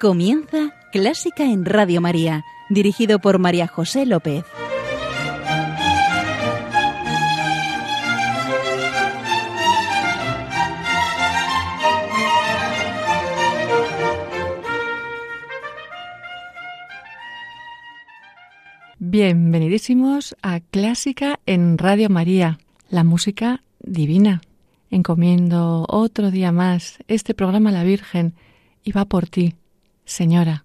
Comienza 0.00 0.76
Clásica 0.92 1.42
en 1.42 1.64
Radio 1.64 2.00
María, 2.00 2.44
dirigido 2.70 3.18
por 3.18 3.40
María 3.40 3.66
José 3.66 4.06
López. 4.06 4.44
Bienvenidísimos 19.00 20.36
a 20.42 20.60
Clásica 20.60 21.40
en 21.44 21.76
Radio 21.76 22.08
María, 22.08 22.60
la 22.88 23.02
música 23.02 23.64
divina. 23.80 24.42
Encomiendo 24.92 25.86
otro 25.88 26.30
día 26.30 26.52
más 26.52 26.98
este 27.08 27.34
programa 27.34 27.70
a 27.70 27.72
la 27.72 27.82
Virgen 27.82 28.34
y 28.84 28.92
va 28.92 29.04
por 29.04 29.26
ti, 29.26 29.54
Señora. 30.08 30.64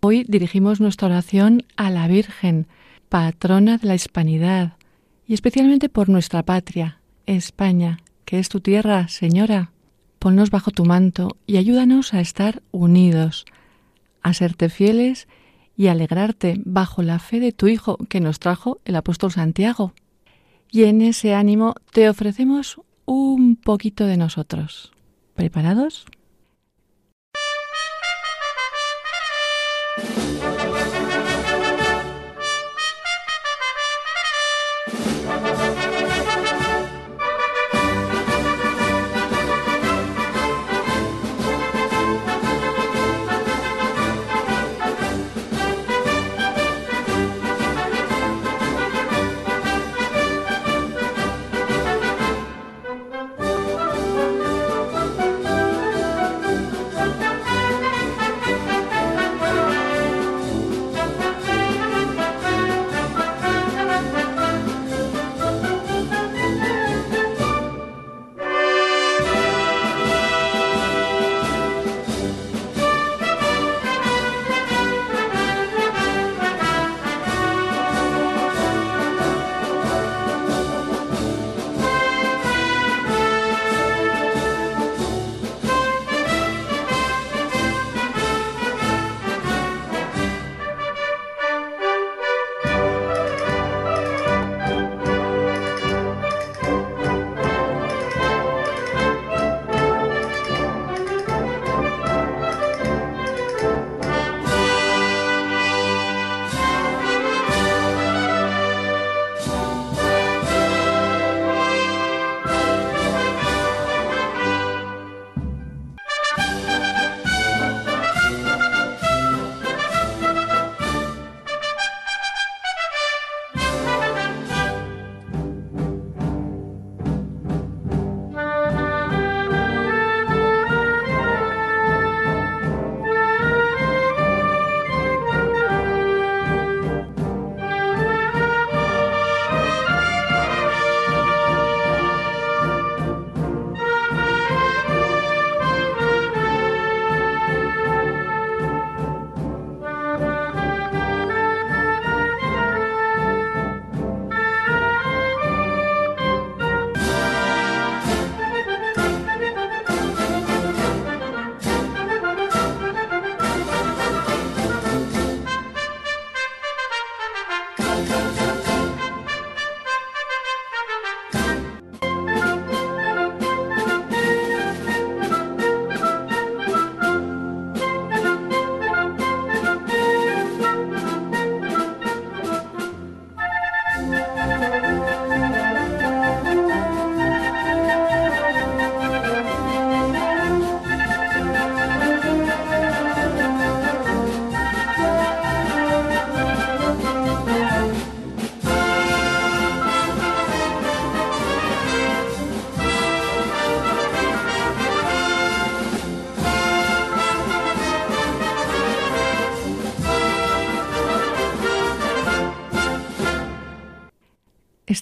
Hoy 0.00 0.24
dirigimos 0.28 0.80
nuestra 0.80 1.08
oración 1.08 1.64
a 1.76 1.90
la 1.90 2.06
Virgen, 2.06 2.68
patrona 3.08 3.78
de 3.78 3.88
la 3.88 3.96
hispanidad, 3.96 4.76
y 5.26 5.34
especialmente 5.34 5.88
por 5.88 6.08
nuestra 6.08 6.44
patria, 6.44 7.00
España, 7.26 7.98
que 8.24 8.38
es 8.38 8.48
tu 8.48 8.60
tierra, 8.60 9.08
Señora. 9.08 9.72
Ponnos 10.20 10.50
bajo 10.50 10.70
tu 10.70 10.84
manto 10.84 11.36
y 11.46 11.56
ayúdanos 11.56 12.14
a 12.14 12.20
estar 12.20 12.62
unidos, 12.70 13.44
a 14.22 14.34
serte 14.34 14.68
fieles 14.68 15.26
y 15.76 15.88
alegrarte 15.88 16.60
bajo 16.64 17.02
la 17.02 17.18
fe 17.18 17.40
de 17.40 17.50
tu 17.50 17.66
Hijo 17.66 17.96
que 18.08 18.20
nos 18.20 18.38
trajo 18.38 18.80
el 18.84 18.94
apóstol 18.94 19.32
Santiago. 19.32 19.94
Y 20.70 20.84
en 20.84 21.02
ese 21.02 21.34
ánimo 21.34 21.74
te 21.90 22.08
ofrecemos 22.08 22.80
un 23.04 23.56
poquito 23.56 24.06
de 24.06 24.16
nosotros. 24.16 24.91
¿Preparados? 25.34 26.06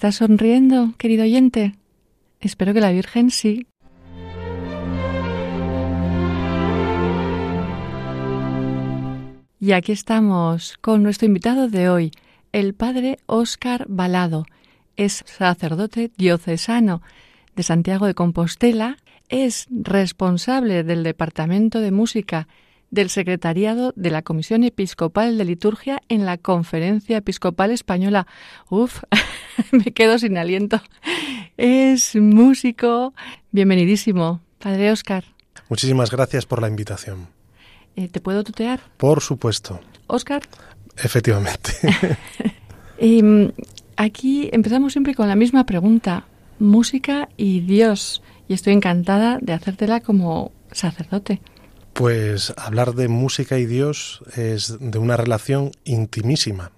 ¿Estás 0.01 0.15
sonriendo, 0.15 0.95
querido 0.97 1.21
oyente? 1.21 1.75
Espero 2.39 2.73
que 2.73 2.81
la 2.81 2.91
Virgen 2.91 3.29
sí. 3.29 3.67
Y 9.59 9.73
aquí 9.73 9.91
estamos 9.91 10.79
con 10.81 11.03
nuestro 11.03 11.27
invitado 11.27 11.67
de 11.69 11.87
hoy, 11.87 12.09
el 12.51 12.73
padre 12.73 13.19
Óscar 13.27 13.85
Balado. 13.89 14.47
Es 14.95 15.23
sacerdote 15.27 16.09
diocesano 16.17 17.03
de 17.55 17.61
Santiago 17.61 18.07
de 18.07 18.15
Compostela, 18.15 18.97
es 19.29 19.67
responsable 19.69 20.83
del 20.83 21.03
Departamento 21.03 21.79
de 21.79 21.91
Música 21.91 22.47
del 22.91 23.09
Secretariado 23.09 23.93
de 23.95 24.11
la 24.11 24.21
Comisión 24.21 24.63
Episcopal 24.63 25.37
de 25.37 25.45
Liturgia 25.45 26.01
en 26.09 26.25
la 26.25 26.37
Conferencia 26.37 27.17
Episcopal 27.17 27.71
Española. 27.71 28.27
Uf, 28.69 29.01
me 29.71 29.85
quedo 29.93 30.19
sin 30.19 30.37
aliento. 30.37 30.81
Es 31.57 32.15
músico. 32.15 33.13
Bienvenidísimo, 33.51 34.41
Padre 34.59 34.91
Óscar. 34.91 35.23
Muchísimas 35.69 36.11
gracias 36.11 36.45
por 36.45 36.61
la 36.61 36.67
invitación. 36.67 37.27
Eh, 37.95 38.09
¿Te 38.09 38.19
puedo 38.19 38.43
tutear? 38.43 38.81
Por 38.97 39.21
supuesto. 39.21 39.79
Óscar. 40.07 40.43
Efectivamente. 40.97 41.71
y, 42.99 43.23
aquí 43.95 44.49
empezamos 44.51 44.91
siempre 44.91 45.15
con 45.15 45.29
la 45.29 45.35
misma 45.35 45.65
pregunta. 45.65 46.25
Música 46.59 47.29
y 47.37 47.61
Dios. 47.61 48.21
y 48.47 48.53
estoy 48.53 48.73
encantada 48.73 49.39
de 49.41 49.53
hacértela 49.53 50.01
como 50.01 50.51
sacerdote. 50.71 51.41
Pues 52.01 52.51
hablar 52.57 52.95
de 52.95 53.07
música 53.09 53.59
y 53.59 53.67
Dios 53.67 54.23
es 54.35 54.75
de 54.79 54.97
una 54.97 55.17
relación 55.17 55.69
intimísima, 55.83 56.71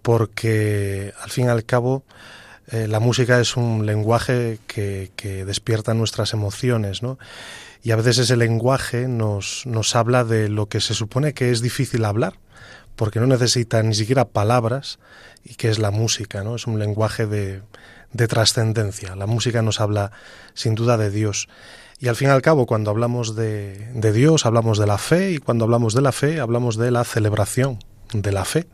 porque 0.00 1.12
al 1.20 1.28
fin 1.28 1.44
y 1.44 1.48
al 1.50 1.66
cabo 1.66 2.04
eh, 2.68 2.88
la 2.88 3.00
música 3.00 3.38
es 3.38 3.54
un 3.58 3.84
lenguaje 3.84 4.60
que, 4.66 5.10
que, 5.14 5.44
despierta 5.44 5.92
nuestras 5.92 6.32
emociones, 6.32 7.02
¿no? 7.02 7.18
Y 7.82 7.90
a 7.90 7.96
veces 7.96 8.16
ese 8.16 8.38
lenguaje 8.38 9.08
nos, 9.08 9.66
nos 9.66 9.94
habla 9.94 10.24
de 10.24 10.48
lo 10.48 10.70
que 10.70 10.80
se 10.80 10.94
supone 10.94 11.34
que 11.34 11.50
es 11.50 11.60
difícil 11.60 12.06
hablar, 12.06 12.38
porque 12.96 13.20
no 13.20 13.26
necesita 13.26 13.82
ni 13.82 13.94
siquiera 13.94 14.24
palabras, 14.24 15.00
y 15.44 15.56
que 15.56 15.68
es 15.68 15.78
la 15.78 15.90
música, 15.90 16.42
¿no? 16.42 16.56
Es 16.56 16.66
un 16.66 16.78
lenguaje 16.78 17.26
de, 17.26 17.60
de 18.14 18.26
trascendencia. 18.26 19.16
La 19.16 19.26
música 19.26 19.60
nos 19.60 19.82
habla 19.82 20.12
sin 20.54 20.74
duda 20.74 20.96
de 20.96 21.10
Dios. 21.10 21.46
Y 22.00 22.08
al 22.08 22.16
fin 22.16 22.28
y 22.28 22.30
al 22.30 22.42
cabo, 22.42 22.66
cuando 22.66 22.90
hablamos 22.90 23.36
de, 23.36 23.90
de, 23.94 24.12
Dios, 24.12 24.46
hablamos 24.46 24.78
de 24.78 24.86
la 24.86 24.98
fe, 24.98 25.32
y 25.32 25.38
cuando 25.38 25.64
hablamos 25.64 25.94
de 25.94 26.02
la 26.02 26.12
fe, 26.12 26.40
hablamos 26.40 26.76
de 26.76 26.90
la 26.90 27.04
celebración 27.04 27.78
de 28.12 28.32
la 28.32 28.44
fe, 28.44 28.66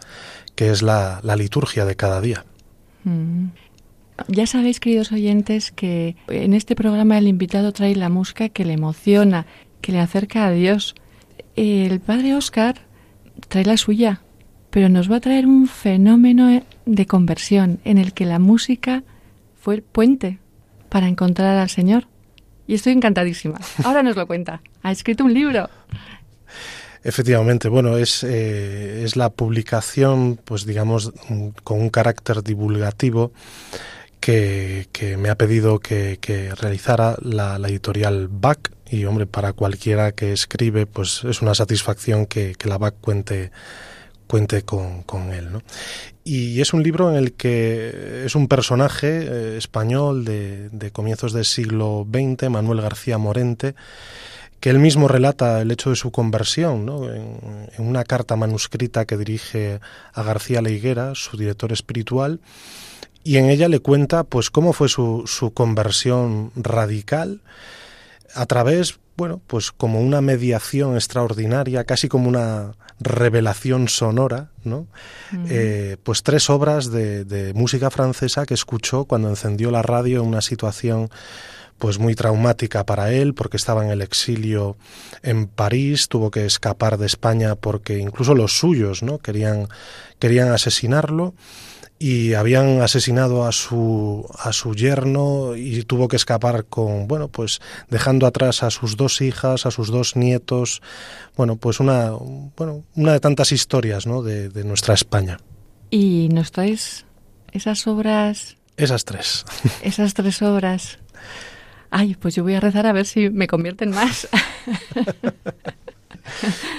que 0.55 0.71
es 0.71 0.83
la, 0.83 1.21
la 1.23 1.37
liturgia 1.37 1.85
de 1.85 1.97
cada 1.97 2.21
día. 2.21 2.45
Mm. 3.05 3.47
Ya 4.29 4.47
sabéis, 4.47 4.81
queridos 4.81 5.13
oyentes, 5.13 5.71
que 5.71 6.17
en 6.29 6.53
este 6.55 6.75
programa 6.77 7.19
el 7.19 7.29
invitado 7.29 7.73
trae 7.73 7.95
la 7.95 8.09
música 8.09 8.49
que 8.49 8.65
le 8.65 8.75
emociona, 8.75 9.47
que 9.81 9.93
le 9.93 10.01
acerca 10.01 10.47
a 10.47 10.51
Dios. 10.51 10.95
El 11.57 12.01
padre 12.01 12.35
Oscar 12.35 12.83
trae 13.49 13.65
la 13.65 13.77
suya, 13.77 14.21
pero 14.71 14.89
nos 14.89 15.11
va 15.11 15.17
a 15.17 15.21
traer 15.21 15.47
un 15.47 15.67
fenómeno 15.67 16.63
de 16.87 17.07
conversión 17.07 17.81
en 17.85 17.99
el 17.99 18.13
que 18.13 18.27
la 18.27 18.39
música 18.39 19.05
fue 19.61 19.77
el 19.77 19.83
puente 19.83 20.39
para 20.89 21.09
encontrar 21.09 21.57
al 21.57 21.71
Señor. 21.71 22.07
Y 22.71 22.75
estoy 22.75 22.93
encantadísima. 22.93 23.59
Ahora 23.83 24.05
nos 24.05 24.15
lo 24.15 24.29
cuenta. 24.29 24.63
Ha 24.85 24.93
escrito 24.93 25.25
un 25.25 25.35
libro. 25.35 25.69
Efectivamente, 27.03 27.69
bueno, 27.69 27.97
es, 27.97 28.23
eh, 28.23 29.03
es 29.05 29.17
la 29.17 29.31
publicación, 29.31 30.39
pues 30.45 30.67
digamos, 30.67 31.13
con 31.65 31.81
un 31.81 31.91
carácter 31.91 32.45
divulgativo 32.45 33.33
que, 34.21 34.87
que 34.93 35.17
me 35.17 35.31
ha 35.31 35.35
pedido 35.35 35.81
que, 35.81 36.19
que 36.21 36.55
realizara 36.55 37.17
la, 37.21 37.57
editorial 37.57 38.29
BAC 38.31 38.71
y 38.89 39.05
hombre, 39.05 39.27
para 39.27 39.53
cualquiera 39.53 40.13
que 40.13 40.33
escribe, 40.33 40.87
pues 40.87 41.25
es 41.25 41.43
una 41.43 41.57
satisfacción 41.57 42.25
que, 42.25 42.55
que 42.55 42.69
la 42.69 42.79
BAC 42.79 42.95
cuente 43.01 43.51
cuente 44.31 44.63
con, 44.63 45.03
con 45.03 45.33
él. 45.33 45.51
¿no? 45.51 45.61
Y 46.23 46.61
es 46.61 46.73
un 46.73 46.85
libro 46.85 47.11
en 47.11 47.17
el 47.17 47.33
que 47.33 48.23
es 48.25 48.37
un 48.37 48.47
personaje 48.47 49.09
eh, 49.09 49.57
español 49.59 50.25
de, 50.25 50.69
de, 50.69 50.93
comienzos 50.93 51.33
del 51.33 51.45
siglo 51.45 52.07
XX, 52.09 52.49
Manuel 52.49 52.81
García 52.81 53.19
Morente, 53.19 53.75
que 54.61 54.71
él 54.71 54.79
mismo 54.79 55.09
relata 55.09 55.61
el 55.61 55.73
hecho 55.73 55.91
de 55.91 55.97
su 55.97 56.13
conversión 56.13 56.87
¿no? 56.87 57.13
en, 57.13 57.41
en, 57.77 57.85
una 57.85 58.05
carta 58.05 58.37
manuscrita 58.37 59.05
que 59.05 59.17
dirige 59.17 59.81
a 60.13 60.23
García 60.23 60.63
Leiguera, 60.63 61.17
su 61.17 61.37
director 61.37 61.73
espiritual, 61.73 62.39
y 63.25 63.39
en 63.39 63.51
ella 63.51 63.69
le 63.69 63.81
cuenta 63.81 64.23
pues 64.23 64.49
cómo 64.51 64.73
fue 64.73 64.89
su, 64.89 65.25
su 65.27 65.53
conversión 65.53 66.53
radical 66.55 67.41
a 68.35 68.47
través, 68.47 68.99
bueno, 69.17 69.41
pues 69.47 69.73
como 69.73 70.01
una 70.01 70.21
mediación 70.21 70.95
extraordinaria, 70.95 71.85
casi 71.85 72.09
como 72.09 72.29
una 72.29 72.73
revelación 73.01 73.89
sonora, 73.89 74.51
¿no? 74.63 74.87
Eh, 75.49 75.97
pues 76.03 76.23
tres 76.23 76.51
obras 76.51 76.91
de, 76.91 77.25
de, 77.25 77.55
música 77.55 77.91
francesa 77.91 78.45
que 78.45 78.55
escuchó 78.55 79.05
cuando 79.07 79.29
encendió 79.29 79.71
la 79.71 79.83
radio 79.83 80.21
en 80.21 80.29
una 80.29 80.43
situación 80.43 81.11
pues 81.79 81.99
muy 81.99 82.15
traumática 82.15 82.85
para 82.85 83.11
él 83.11 83.33
porque 83.33 83.57
estaba 83.57 83.83
en 83.83 83.91
el 83.91 84.03
exilio 84.03 84.77
en 85.23 85.47
París, 85.47 86.09
tuvo 86.09 86.31
que 86.31 86.45
escapar 86.45 86.99
de 86.99 87.07
España 87.07 87.55
porque 87.55 87.99
incluso 87.99 88.35
los 88.35 88.59
suyos, 88.59 89.03
¿no? 89.03 89.19
querían 89.19 89.67
querían 90.19 90.53
asesinarlo 90.53 91.35
y 92.03 92.33
habían 92.33 92.81
asesinado 92.81 93.47
a 93.47 93.53
su 93.53 94.27
a 94.39 94.55
su 94.55 94.75
yerno 94.75 95.55
y 95.55 95.83
tuvo 95.83 96.09
que 96.09 96.17
escapar 96.17 96.65
con 96.65 97.07
bueno 97.07 97.29
pues 97.29 97.61
dejando 97.91 98.27
atrás 98.27 98.63
a 98.63 98.71
sus 98.71 98.97
dos 98.97 99.21
hijas 99.21 99.67
a 99.67 99.71
sus 99.71 99.89
dos 99.89 100.17
nietos. 100.17 100.81
Bueno 101.37 101.57
pues 101.57 101.79
una 101.79 102.11
bueno 102.57 102.85
una 102.97 103.13
de 103.13 103.21
tantas 103.21 103.53
historias 103.53 104.07
no 104.07 104.23
de, 104.23 104.49
de 104.49 104.65
nuestra 104.65 104.95
España. 104.95 105.41
Y 105.91 106.31
nos 106.33 106.53
traes 106.53 107.05
esas 107.53 107.87
obras 107.87 108.57
esas 108.79 109.05
tres. 109.05 109.45
Esas 109.83 110.15
tres 110.15 110.41
obras. 110.41 110.99
Ay 111.91 112.15
pues 112.15 112.35
yo 112.35 112.43
voy 112.43 112.55
a 112.55 112.61
rezar 112.61 112.87
a 112.87 112.95
ver 112.95 113.05
si 113.05 113.29
me 113.29 113.47
convierten 113.47 113.91
más. 113.91 114.27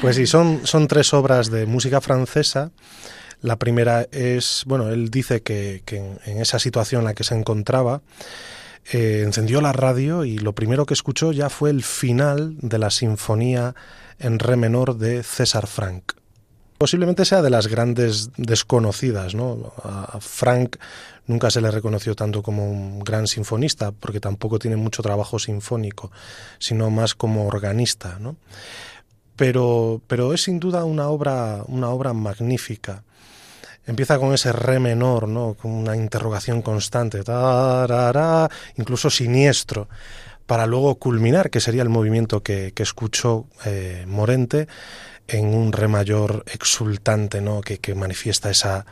Pues 0.01 0.15
sí 0.15 0.27
son 0.27 0.65
son 0.65 0.88
tres 0.88 1.13
obras 1.13 1.51
de 1.51 1.65
música 1.65 2.00
francesa 2.00 2.71
la 3.41 3.57
primera 3.57 4.07
es, 4.11 4.63
bueno, 4.67 4.89
él 4.89 5.09
dice 5.09 5.41
que, 5.41 5.83
en, 6.25 6.38
esa 6.38 6.59
situación 6.59 7.01
en 7.01 7.05
la 7.05 7.13
que 7.13 7.23
se 7.23 7.35
encontraba, 7.35 8.01
eh, 8.91 9.23
encendió 9.25 9.61
la 9.61 9.73
radio 9.73 10.25
y 10.25 10.38
lo 10.38 10.53
primero 10.53 10.85
que 10.85 10.93
escuchó 10.93 11.31
ya 11.31 11.49
fue 11.49 11.69
el 11.69 11.83
final 11.83 12.55
de 12.61 12.77
la 12.77 12.91
sinfonía 12.91 13.75
en 14.19 14.39
re 14.39 14.55
menor 14.55 14.97
de 14.97 15.23
César 15.23 15.67
Frank. 15.67 16.13
Posiblemente 16.77 17.25
sea 17.25 17.41
de 17.43 17.51
las 17.51 17.67
grandes 17.67 18.31
desconocidas, 18.38 19.35
¿no? 19.35 19.71
A 19.83 20.17
Frank 20.19 20.77
nunca 21.27 21.51
se 21.51 21.61
le 21.61 21.69
reconoció 21.69 22.15
tanto 22.15 22.41
como 22.41 22.69
un 22.69 22.99
gran 22.99 23.27
sinfonista, 23.27 23.91
porque 23.91 24.19
tampoco 24.19 24.57
tiene 24.57 24.77
mucho 24.77 25.03
trabajo 25.03 25.37
sinfónico, 25.37 26.11
sino 26.57 26.89
más 26.89 27.13
como 27.13 27.45
organista, 27.45 28.17
¿no? 28.19 28.35
Pero, 29.35 30.01
pero 30.07 30.33
es 30.33 30.44
sin 30.44 30.59
duda 30.59 30.83
una 30.83 31.07
obra, 31.07 31.63
una 31.67 31.89
obra 31.89 32.13
magnífica 32.13 33.03
empieza 33.86 34.19
con 34.19 34.33
ese 34.33 34.51
re 34.51 34.80
menor, 34.80 35.28
¿no? 35.28 35.56
Con 35.56 35.72
una 35.72 35.95
interrogación 35.95 36.62
constante, 36.62 37.24
tarara, 37.24 38.50
incluso 38.78 39.09
siniestro, 39.09 39.88
para 40.45 40.66
luego 40.66 40.95
culminar, 40.95 41.50
que 41.50 41.59
sería 41.59 41.81
el 41.81 41.90
movimiento 41.90 42.44
que, 42.44 42.73
que 42.73 42.83
escuchó 42.83 43.45
eh, 43.66 44.06
Morente, 44.07 44.68
en 45.28 45.54
un 45.54 45.71
re 45.71 45.88
mayor 45.88 46.44
exultante, 46.52 47.42
¿no? 47.42 47.61
Que, 47.61 47.78
que 47.78 47.95
manifiesta 47.95 48.50
esa, 48.50 48.85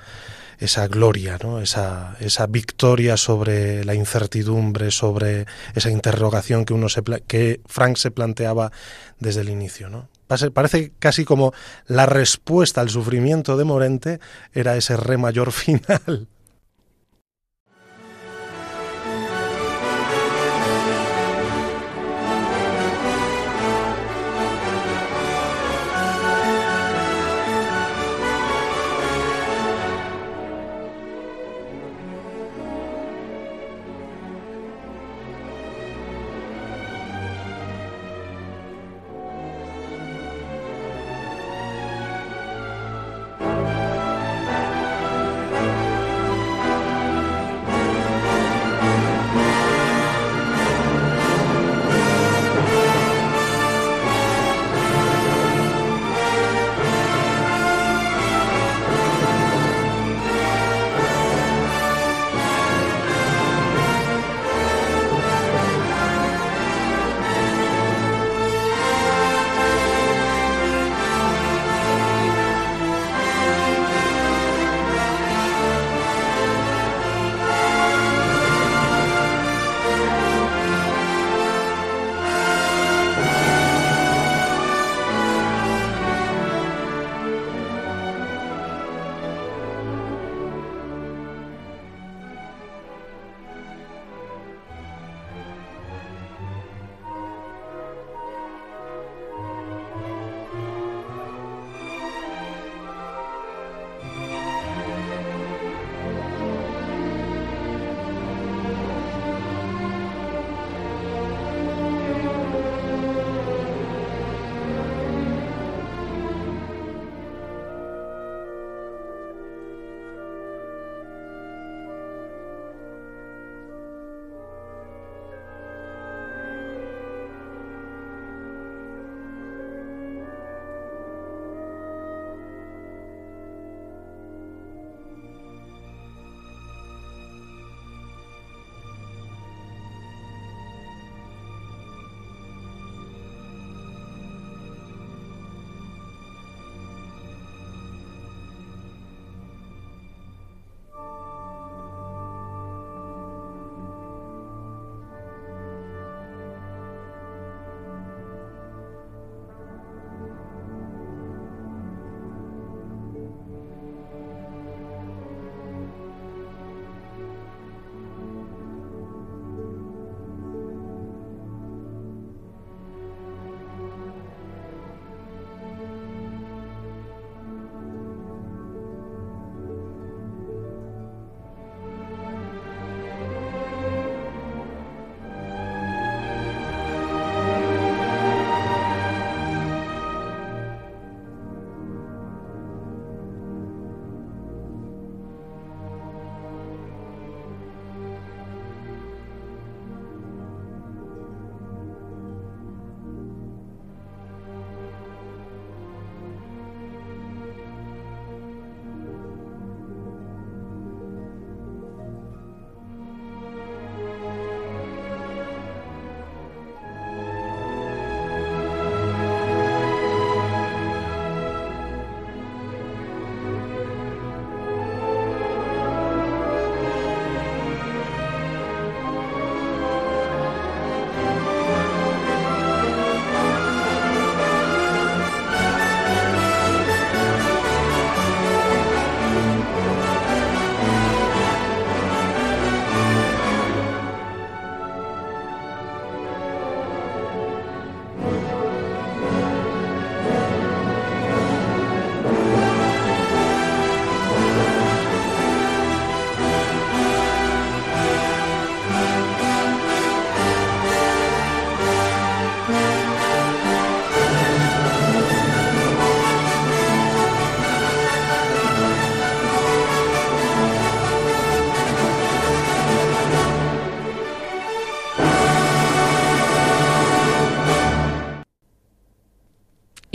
esa 0.59 0.87
gloria, 0.87 1.37
¿no? 1.41 1.61
esa, 1.61 2.15
esa 2.19 2.45
victoria 2.47 3.17
sobre 3.17 3.83
la 3.85 3.95
incertidumbre, 3.95 4.91
sobre 4.91 5.45
esa 5.73 5.89
interrogación 5.89 6.65
que, 6.65 6.73
uno 6.73 6.89
se, 6.89 7.01
que 7.27 7.61
Frank 7.65 7.97
se 7.97 8.11
planteaba 8.11 8.71
desde 9.19 9.41
el 9.41 9.49
inicio. 9.49 9.89
¿no? 9.89 10.09
Parece 10.53 10.93
casi 10.99 11.25
como 11.25 11.53
la 11.87 12.05
respuesta 12.05 12.81
al 12.81 12.89
sufrimiento 12.89 13.57
de 13.57 13.63
Morente 13.65 14.19
era 14.53 14.77
ese 14.77 14.95
re 14.95 15.17
mayor 15.17 15.51
final. 15.51 16.27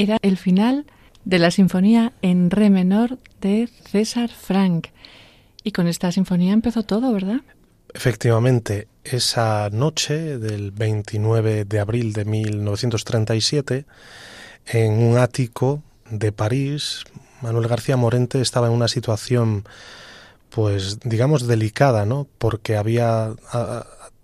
Era 0.04 0.18
el 0.20 0.36
final 0.36 0.84
de 1.24 1.38
la 1.38 1.50
sinfonía 1.50 2.12
en 2.20 2.50
re 2.50 2.68
menor 2.68 3.18
de 3.40 3.70
César 3.90 4.28
Frank. 4.28 4.88
Y 5.62 5.72
con 5.72 5.86
esta 5.86 6.12
sinfonía 6.12 6.52
empezó 6.52 6.82
todo, 6.82 7.10
¿verdad? 7.10 7.40
Efectivamente, 7.94 8.86
esa 9.02 9.70
noche 9.72 10.38
del 10.38 10.72
29 10.72 11.64
de 11.64 11.80
abril 11.80 12.12
de 12.12 12.26
1937, 12.26 13.86
en 14.66 14.92
un 14.92 15.16
ático 15.16 15.82
de 16.10 16.32
París, 16.32 17.04
Manuel 17.40 17.66
García 17.66 17.96
Morente 17.96 18.42
estaba 18.42 18.66
en 18.66 18.74
una 18.74 18.88
situación, 18.88 19.64
pues 20.50 20.98
digamos, 21.00 21.46
delicada, 21.46 22.04
¿no? 22.04 22.26
Porque 22.36 22.76
había 22.76 23.32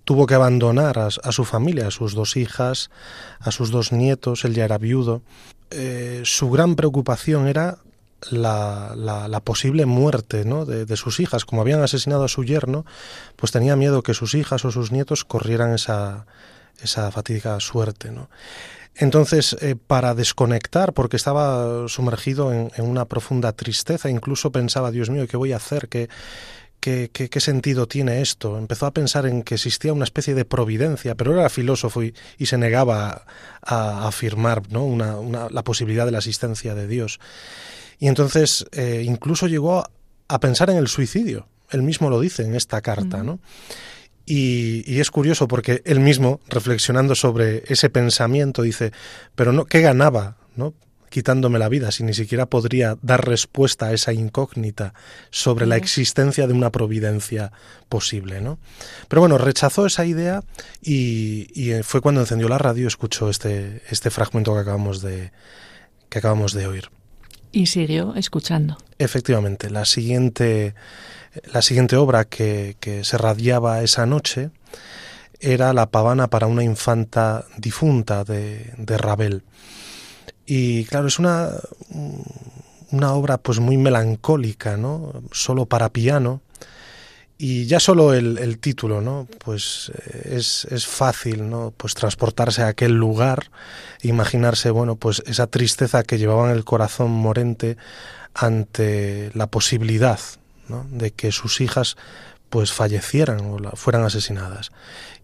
tuvo 0.04 0.26
que 0.26 0.34
abandonar 0.34 0.98
a, 0.98 1.10
su 1.10 1.44
familia, 1.44 1.86
a 1.86 1.90
sus 1.92 2.14
dos 2.14 2.36
hijas, 2.36 2.90
a 3.38 3.52
sus 3.52 3.70
dos 3.70 3.92
nietos, 3.92 4.44
él 4.44 4.54
ya 4.54 4.64
era 4.64 4.76
viudo. 4.76 5.22
Eh, 5.70 6.22
su 6.24 6.50
gran 6.50 6.74
preocupación 6.76 7.46
era 7.46 7.78
la, 8.30 9.40
posible 9.44 9.86
muerte 9.86 10.44
¿no? 10.44 10.64
de, 10.66 10.96
sus 10.96 11.20
hijas. 11.20 11.44
Como 11.44 11.62
habían 11.62 11.82
asesinado 11.82 12.24
a 12.24 12.28
su 12.28 12.44
yerno, 12.44 12.84
pues 13.36 13.52
tenía 13.52 13.76
miedo 13.76 14.02
que 14.02 14.14
sus 14.14 14.34
hijas 14.34 14.64
o 14.64 14.70
sus 14.70 14.92
nietos 14.92 15.24
corrieran 15.24 15.72
esa, 15.72 16.26
esa 16.82 17.10
fatídica 17.10 17.58
suerte. 17.60 18.12
Entonces, 18.96 19.56
eh, 19.60 19.76
para 19.76 20.14
desconectar, 20.14 20.92
porque 20.92 21.16
estaba 21.16 21.88
sumergido 21.88 22.52
en, 22.52 22.70
una 22.78 23.06
profunda 23.06 23.52
tristeza, 23.52 24.10
incluso 24.10 24.52
pensaba, 24.52 24.90
Dios 24.90 25.08
mío, 25.08 25.26
¿qué 25.28 25.36
voy 25.36 25.52
a 25.52 25.56
hacer? 25.56 25.88
¿Qué, 25.88 26.08
¿Qué, 26.80 27.10
qué, 27.12 27.40
sentido 27.40 27.86
tiene 27.86 28.22
esto? 28.22 28.56
Empezó 28.56 28.86
a 28.86 28.92
pensar 28.92 29.26
en 29.26 29.42
que 29.42 29.56
existía 29.56 29.92
una 29.92 30.04
especie 30.04 30.34
de 30.34 30.46
providencia, 30.46 31.14
pero 31.14 31.34
era 31.38 31.48
filósofo 31.50 32.02
y, 32.02 32.14
se 32.40 32.56
negaba 32.56 33.26
a, 33.62 34.08
afirmar 34.08 34.62
¿no? 34.70 34.84
una, 34.84 35.48
la 35.50 35.62
posibilidad 35.62 36.06
de 36.06 36.12
la 36.12 36.18
existencia 36.18 36.74
de 36.74 36.86
Dios. 36.86 37.20
Y 37.98 38.08
entonces 38.08 38.66
eh, 38.72 39.04
incluso 39.06 39.46
llegó 39.46 39.84
a, 40.28 40.40
pensar 40.40 40.70
en 40.70 40.78
el 40.78 40.88
suicidio. 40.88 41.46
Él 41.70 41.82
mismo 41.82 42.08
lo 42.08 42.18
dice 42.18 42.44
en 42.44 42.54
esta 42.54 42.80
carta, 42.80 43.22
¿no? 43.22 43.40
Y, 44.24 45.00
es 45.00 45.10
curioso 45.10 45.48
porque 45.48 45.82
él 45.84 46.00
mismo, 46.00 46.40
reflexionando 46.48 47.14
sobre 47.14 47.64
ese 47.66 47.90
pensamiento, 47.90 48.62
dice, 48.62 48.92
pero 49.34 49.52
no, 49.52 49.64
¿qué 49.64 49.80
ganaba? 49.80 50.36
¿no? 50.56 50.72
Quitándome 51.10 51.58
la 51.58 51.68
vida 51.68 51.90
si 51.90 52.04
ni 52.04 52.14
siquiera 52.14 52.46
podría 52.46 52.96
dar 53.02 53.26
respuesta 53.26 53.86
a 53.86 53.92
esa 53.92 54.12
incógnita 54.12 54.94
sobre 55.30 55.66
la 55.66 55.76
existencia 55.76 56.46
de 56.46 56.54
una 56.54 56.70
providencia 56.70 57.52
posible, 57.88 58.40
¿no? 58.40 58.58
Pero 59.08 59.20
bueno, 59.20 59.36
rechazó 59.36 59.84
esa 59.84 60.06
idea 60.06 60.42
y, 60.80 61.48
y, 61.54 61.82
fue 61.82 62.00
cuando 62.00 62.22
encendió 62.22 62.48
la 62.48 62.58
radio 62.58 62.84
y 62.84 62.86
escuchó 62.86 63.28
este, 63.28 63.82
este 63.90 64.10
fragmento 64.10 64.54
que 64.54 64.60
acabamos 64.60 65.02
de, 65.02 65.32
que 66.08 66.18
acabamos 66.18 66.54
de 66.54 66.66
oír. 66.66 66.90
Y 67.52 67.66
siguió 67.66 68.14
escuchando. 68.14 68.78
Efectivamente, 68.98 69.70
la 69.70 69.84
siguiente, 69.84 70.74
la 71.52 71.62
siguiente 71.62 71.96
obra 71.96 72.24
que, 72.24 72.76
que 72.78 73.02
se 73.04 73.18
radiaba 73.18 73.82
esa 73.82 74.06
noche 74.06 74.50
era 75.40 75.72
La 75.72 75.90
pavana 75.90 76.28
para 76.28 76.46
una 76.46 76.62
infanta 76.62 77.46
difunta 77.56 78.24
de, 78.24 78.72
de 78.76 78.98
Ravel. 78.98 79.42
Y 80.52 80.84
claro, 80.86 81.06
es 81.06 81.20
una, 81.20 81.48
una 82.90 83.12
obra 83.12 83.38
pues 83.38 83.60
muy 83.60 83.76
melancólica, 83.76 84.76
¿no? 84.76 85.12
Solo 85.30 85.66
para 85.66 85.90
piano. 85.90 86.42
Y 87.38 87.66
ya 87.66 87.78
solo 87.78 88.14
el, 88.14 88.36
el 88.36 88.58
título, 88.58 89.00
¿no? 89.00 89.28
Pues 89.44 89.92
eh, 89.94 90.32
es, 90.34 90.64
es, 90.64 90.88
fácil, 90.88 91.48
¿no? 91.48 91.72
Pues 91.76 91.94
transportarse 91.94 92.62
a 92.62 92.66
aquel 92.66 92.94
lugar, 92.94 93.52
imaginarse, 94.02 94.70
bueno, 94.70 94.96
pues 94.96 95.22
esa 95.24 95.46
tristeza 95.46 96.02
que 96.02 96.18
llevaba 96.18 96.50
en 96.50 96.56
el 96.56 96.64
corazón 96.64 97.12
Morente 97.12 97.76
ante 98.34 99.30
la 99.34 99.46
posibilidad, 99.46 100.18
¿no? 100.66 100.84
De 100.90 101.12
que 101.12 101.30
sus 101.30 101.60
hijas 101.60 101.96
pues 102.48 102.72
fallecieran 102.72 103.40
o 103.40 103.76
fueran 103.76 104.02
asesinadas. 104.02 104.72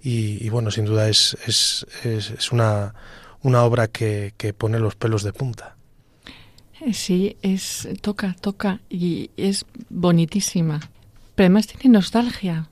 Y, 0.00 0.38
y 0.40 0.50
bueno, 0.50 0.70
sin 0.70 0.84
duda 0.84 1.08
es, 1.08 1.36
es, 1.48 1.84
es, 2.04 2.52
una, 2.52 2.94
una 3.42 3.62
obra 3.64 3.88
que, 3.88 4.34
que 4.36 4.52
pone 4.52 4.78
los 4.78 4.94
pelos 4.94 5.22
de 5.22 5.32
punta. 5.32 5.76
Sí, 6.92 7.36
es 7.42 7.88
toca, 8.00 8.36
toca 8.40 8.80
y 8.90 9.30
es 9.36 9.64
bonitísima. 9.88 10.80
Pero 11.34 11.46
además 11.46 11.66
tiene 11.66 11.94
nostalgia, 11.94 12.68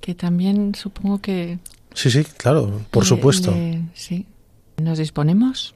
que 0.00 0.14
también 0.14 0.74
supongo 0.74 1.20
que... 1.20 1.58
Sí, 1.94 2.10
sí, 2.10 2.24
claro, 2.24 2.80
por 2.90 3.04
supuesto. 3.04 3.54
sí. 3.94 4.26
¿Nos 4.76 4.98
disponemos? 4.98 5.74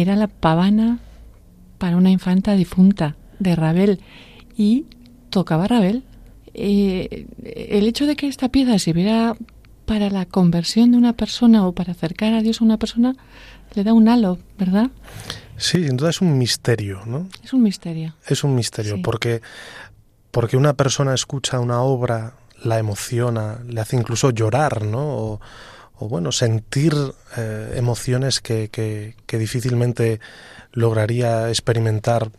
Era 0.00 0.16
la 0.16 0.28
pavana 0.28 0.98
para 1.78 1.96
una 1.96 2.10
infanta 2.10 2.54
difunta 2.54 3.16
de 3.38 3.54
Rabel 3.56 4.00
y 4.56 4.86
tocaba 5.30 5.68
Rabel. 5.68 6.04
Eh, 6.54 7.26
el 7.44 7.86
hecho 7.86 8.06
de 8.06 8.16
que 8.16 8.26
esta 8.26 8.48
pieza 8.48 8.78
sirviera 8.78 9.36
para 9.86 10.10
la 10.10 10.26
conversión 10.26 10.90
de 10.90 10.98
una 10.98 11.14
persona 11.14 11.66
o 11.66 11.72
para 11.72 11.92
acercar 11.92 12.34
a 12.34 12.42
Dios 12.42 12.60
a 12.60 12.64
una 12.64 12.78
persona 12.78 13.16
le 13.74 13.84
da 13.84 13.92
un 13.92 14.08
halo, 14.08 14.38
¿verdad? 14.58 14.90
Sí, 15.56 15.86
sin 15.86 15.96
duda 15.96 16.10
es 16.10 16.20
un 16.20 16.38
misterio, 16.38 17.00
¿no? 17.06 17.28
Es 17.42 17.52
un 17.52 17.62
misterio. 17.62 18.14
Es 18.26 18.44
un 18.44 18.54
misterio, 18.54 19.00
porque, 19.02 19.40
porque 20.30 20.56
una 20.56 20.74
persona 20.74 21.14
escucha 21.14 21.58
una 21.58 21.80
obra, 21.82 22.34
la 22.62 22.78
emociona, 22.78 23.58
le 23.66 23.80
hace 23.80 23.96
incluso 23.96 24.30
llorar, 24.30 24.82
¿no? 24.82 25.00
O, 25.00 25.40
bueno, 26.06 26.30
sentir 26.32 26.94
eh, 27.36 27.74
emociones 27.76 28.40
que, 28.40 28.68
que, 28.68 29.16
que 29.26 29.38
difícilmente 29.38 30.20
lograría 30.72 31.48
experimentar 31.48 32.30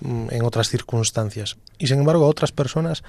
mm, 0.00 0.28
en 0.30 0.44
otras 0.44 0.68
circunstancias. 0.68 1.56
Y 1.78 1.88
sin 1.88 2.00
embargo 2.00 2.24
a 2.24 2.28
otras 2.28 2.52
personas 2.52 3.02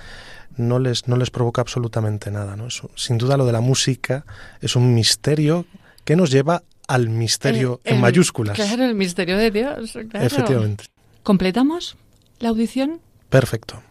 no 0.57 0.79
les, 0.79 1.07
no 1.07 1.15
les 1.15 1.29
provoca 1.31 1.61
absolutamente 1.61 2.31
nada. 2.31 2.55
¿no? 2.55 2.67
sin 2.95 3.17
duda 3.17 3.37
lo 3.37 3.45
de 3.45 3.51
la 3.51 3.61
música 3.61 4.25
es 4.61 4.75
un 4.75 4.93
misterio 4.93 5.65
que 6.03 6.15
nos 6.15 6.31
lleva 6.31 6.63
al 6.87 7.09
misterio 7.09 7.81
en 7.83 8.01
mayúsculas. 8.01 8.55
Claro, 8.55 8.83
el 8.83 8.95
misterio 8.95 9.37
de 9.37 9.51
Dios. 9.51 9.95
Efectivamente. 9.95 10.85
¿Completamos 11.21 11.95
la 12.39 12.49
audición? 12.49 12.99
Perfecto. 13.29 13.83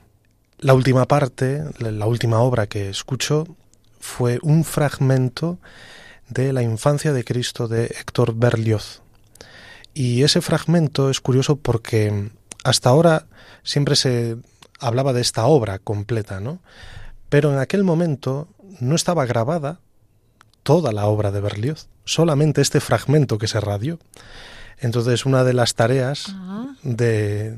La 0.58 0.74
última 0.74 1.06
parte, 1.06 1.62
la 1.78 2.06
última 2.06 2.40
obra 2.40 2.66
que 2.66 2.88
escucho 2.88 3.46
fue 4.00 4.40
un 4.42 4.64
fragmento 4.64 5.58
de 6.28 6.52
la 6.52 6.62
infancia 6.62 7.12
de 7.12 7.24
Cristo 7.24 7.68
de 7.68 7.86
Héctor 7.86 8.34
Berlioz. 8.34 9.02
Y 9.94 10.22
ese 10.22 10.40
fragmento 10.40 11.10
es 11.10 11.20
curioso 11.20 11.56
porque 11.56 12.30
hasta 12.64 12.90
ahora 12.90 13.26
siempre 13.62 13.96
se 13.96 14.36
hablaba 14.78 15.12
de 15.12 15.20
esta 15.20 15.46
obra 15.46 15.78
completa, 15.78 16.40
¿no? 16.40 16.60
Pero 17.28 17.52
en 17.52 17.58
aquel 17.58 17.84
momento 17.84 18.48
no 18.80 18.94
estaba 18.94 19.26
grabada 19.26 19.80
toda 20.62 20.92
la 20.92 21.06
obra 21.06 21.30
de 21.32 21.40
Berlioz, 21.40 21.88
solamente 22.04 22.60
este 22.60 22.80
fragmento 22.80 23.38
que 23.38 23.48
se 23.48 23.60
radió. 23.60 23.98
Entonces, 24.80 25.26
una 25.26 25.44
de 25.44 25.54
las 25.54 25.74
tareas 25.74 26.26
ah. 26.28 26.66
de, 26.82 27.56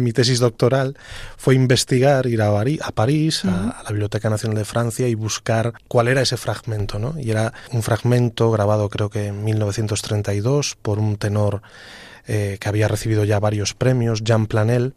mi 0.00 0.12
tesis 0.12 0.40
doctoral 0.40 0.96
fue 1.36 1.54
investigar, 1.54 2.26
ir 2.26 2.42
a, 2.42 2.50
París, 2.94 3.44
a, 3.44 3.82
la 3.82 3.90
Biblioteca 3.90 4.28
Nacional 4.28 4.58
de 4.58 4.64
Francia 4.64 5.08
y 5.08 5.14
buscar 5.14 5.72
cuál 5.88 6.08
era 6.08 6.20
ese 6.20 6.36
fragmento, 6.36 6.98
¿no? 6.98 7.18
Y 7.18 7.30
era 7.30 7.52
un 7.72 7.82
fragmento 7.82 8.50
grabado 8.50 8.88
creo 8.88 9.08
que 9.08 9.28
en 9.28 9.44
1932 9.44 10.76
por 10.80 10.98
un 10.98 11.16
tenor 11.16 11.62
eh, 12.26 12.58
que 12.60 12.68
había 12.68 12.88
recibido 12.88 13.24
ya 13.24 13.40
varios 13.40 13.74
premios, 13.74 14.22
Jean 14.22 14.46
Planel, 14.46 14.94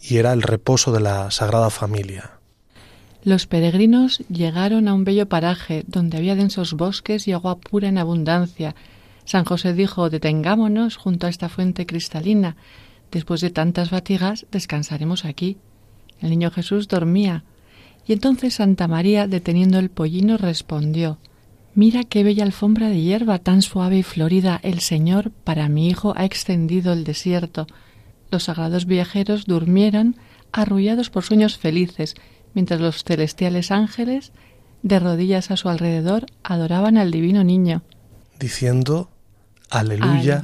y 0.00 0.18
era 0.18 0.32
el 0.32 0.42
reposo 0.42 0.92
de 0.92 1.00
la 1.00 1.30
Sagrada 1.30 1.70
Familia. 1.70 2.32
Los 3.22 3.46
peregrinos 3.46 4.22
llegaron 4.28 4.88
a 4.88 4.94
un 4.94 5.04
bello 5.04 5.28
paraje 5.28 5.84
donde 5.86 6.16
había 6.16 6.36
densos 6.36 6.72
bosques 6.74 7.28
y 7.28 7.32
agua 7.32 7.58
pura 7.58 7.88
en 7.88 7.98
abundancia. 7.98 8.74
San 9.30 9.44
José 9.44 9.74
dijo 9.74 10.10
Detengámonos 10.10 10.96
junto 10.96 11.28
a 11.28 11.30
esta 11.30 11.48
fuente 11.48 11.86
cristalina. 11.86 12.56
Después 13.12 13.40
de 13.40 13.50
tantas 13.50 13.90
fatigas, 13.90 14.44
descansaremos 14.50 15.24
aquí. 15.24 15.56
El 16.20 16.30
niño 16.30 16.50
Jesús 16.50 16.88
dormía. 16.88 17.44
Y 18.08 18.12
entonces 18.12 18.54
Santa 18.54 18.88
María, 18.88 19.28
deteniendo 19.28 19.78
el 19.78 19.88
pollino, 19.88 20.36
respondió 20.36 21.18
Mira 21.76 22.02
qué 22.02 22.24
bella 22.24 22.42
alfombra 22.42 22.88
de 22.88 23.00
hierba 23.00 23.38
tan 23.38 23.62
suave 23.62 23.98
y 23.98 24.02
florida 24.02 24.58
el 24.64 24.80
Señor 24.80 25.30
para 25.30 25.68
mi 25.68 25.88
hijo 25.88 26.12
ha 26.16 26.24
extendido 26.24 26.92
el 26.92 27.04
desierto. 27.04 27.68
Los 28.32 28.42
sagrados 28.44 28.84
viajeros 28.84 29.46
durmieran 29.46 30.16
arrullados 30.50 31.08
por 31.08 31.22
sueños 31.22 31.56
felices 31.56 32.16
mientras 32.52 32.80
los 32.80 33.04
celestiales 33.04 33.70
ángeles, 33.70 34.32
de 34.82 34.98
rodillas 34.98 35.52
a 35.52 35.56
su 35.56 35.68
alrededor, 35.68 36.26
adoraban 36.42 36.98
al 36.98 37.12
divino 37.12 37.44
niño. 37.44 37.84
Diciendo, 38.40 39.08
aleluya, 39.70 40.42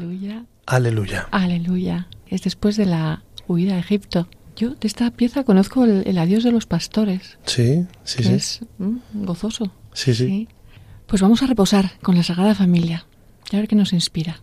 aleluya. 0.66 1.28
Aleluya. 1.30 2.08
Es 2.28 2.42
después 2.42 2.76
de 2.76 2.86
la 2.86 3.22
huida 3.46 3.74
a 3.74 3.78
Egipto. 3.78 4.28
Yo 4.56 4.70
de 4.70 4.88
esta 4.88 5.10
pieza 5.10 5.44
conozco 5.44 5.84
el, 5.84 6.18
adiós 6.18 6.42
de 6.44 6.52
los 6.52 6.66
pastores. 6.66 7.38
Sí, 7.44 7.86
sí, 8.04 8.22
sí. 8.22 8.32
Es 8.32 8.60
mm, 8.78 9.24
gozoso. 9.24 9.70
Sí, 9.92 10.14
sí, 10.14 10.48
Pues 11.06 11.22
vamos 11.22 11.42
a 11.42 11.46
reposar 11.46 11.98
con 12.02 12.16
la 12.16 12.22
Sagrada 12.22 12.54
Familia 12.54 13.04
a 13.52 13.56
ver 13.56 13.68
qué 13.68 13.76
nos 13.76 13.92
inspira. 13.92 14.40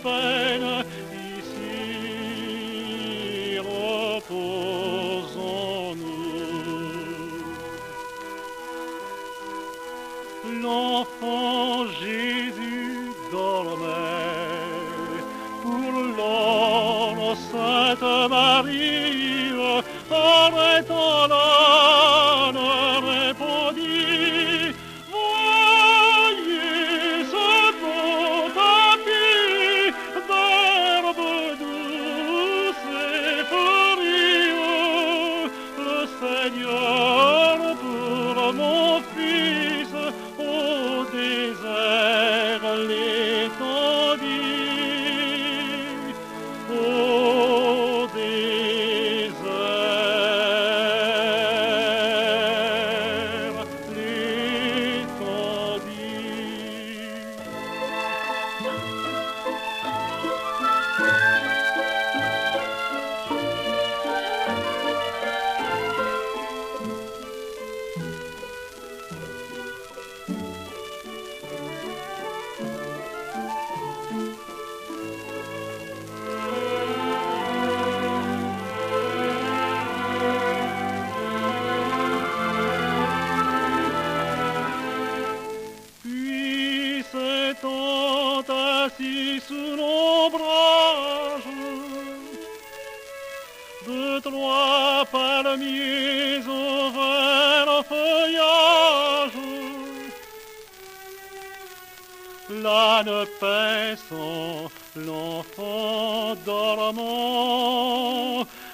But. 0.00 0.31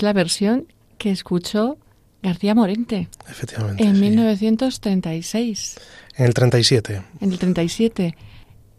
Es 0.00 0.02
la 0.02 0.14
versión 0.14 0.64
que 0.96 1.10
escuchó 1.10 1.76
García 2.22 2.54
Morente 2.54 3.08
Efectivamente. 3.28 3.84
en 3.84 3.96
sí. 3.96 4.00
1936, 4.00 5.78
En 6.16 6.24
el 6.24 6.32
37. 6.32 7.02
en 7.20 7.32
el 7.32 7.38
37. 7.38 8.16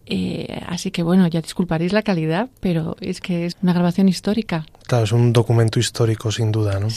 Eh, 0.07 0.61
así 0.65 0.89
que 0.89 1.03
bueno, 1.03 1.27
ya 1.27 1.41
disculparéis 1.41 1.93
la 1.93 2.01
calidad, 2.01 2.49
pero 2.59 2.95
es 3.01 3.21
que 3.21 3.45
es 3.45 3.55
una 3.61 3.73
grabación 3.73 4.09
histórica. 4.09 4.65
Claro, 4.87 5.03
es 5.03 5.11
un 5.11 5.31
documento 5.31 5.79
histórico 5.79 6.31
sin 6.31 6.51
duda, 6.51 6.79
¿no? 6.79 6.87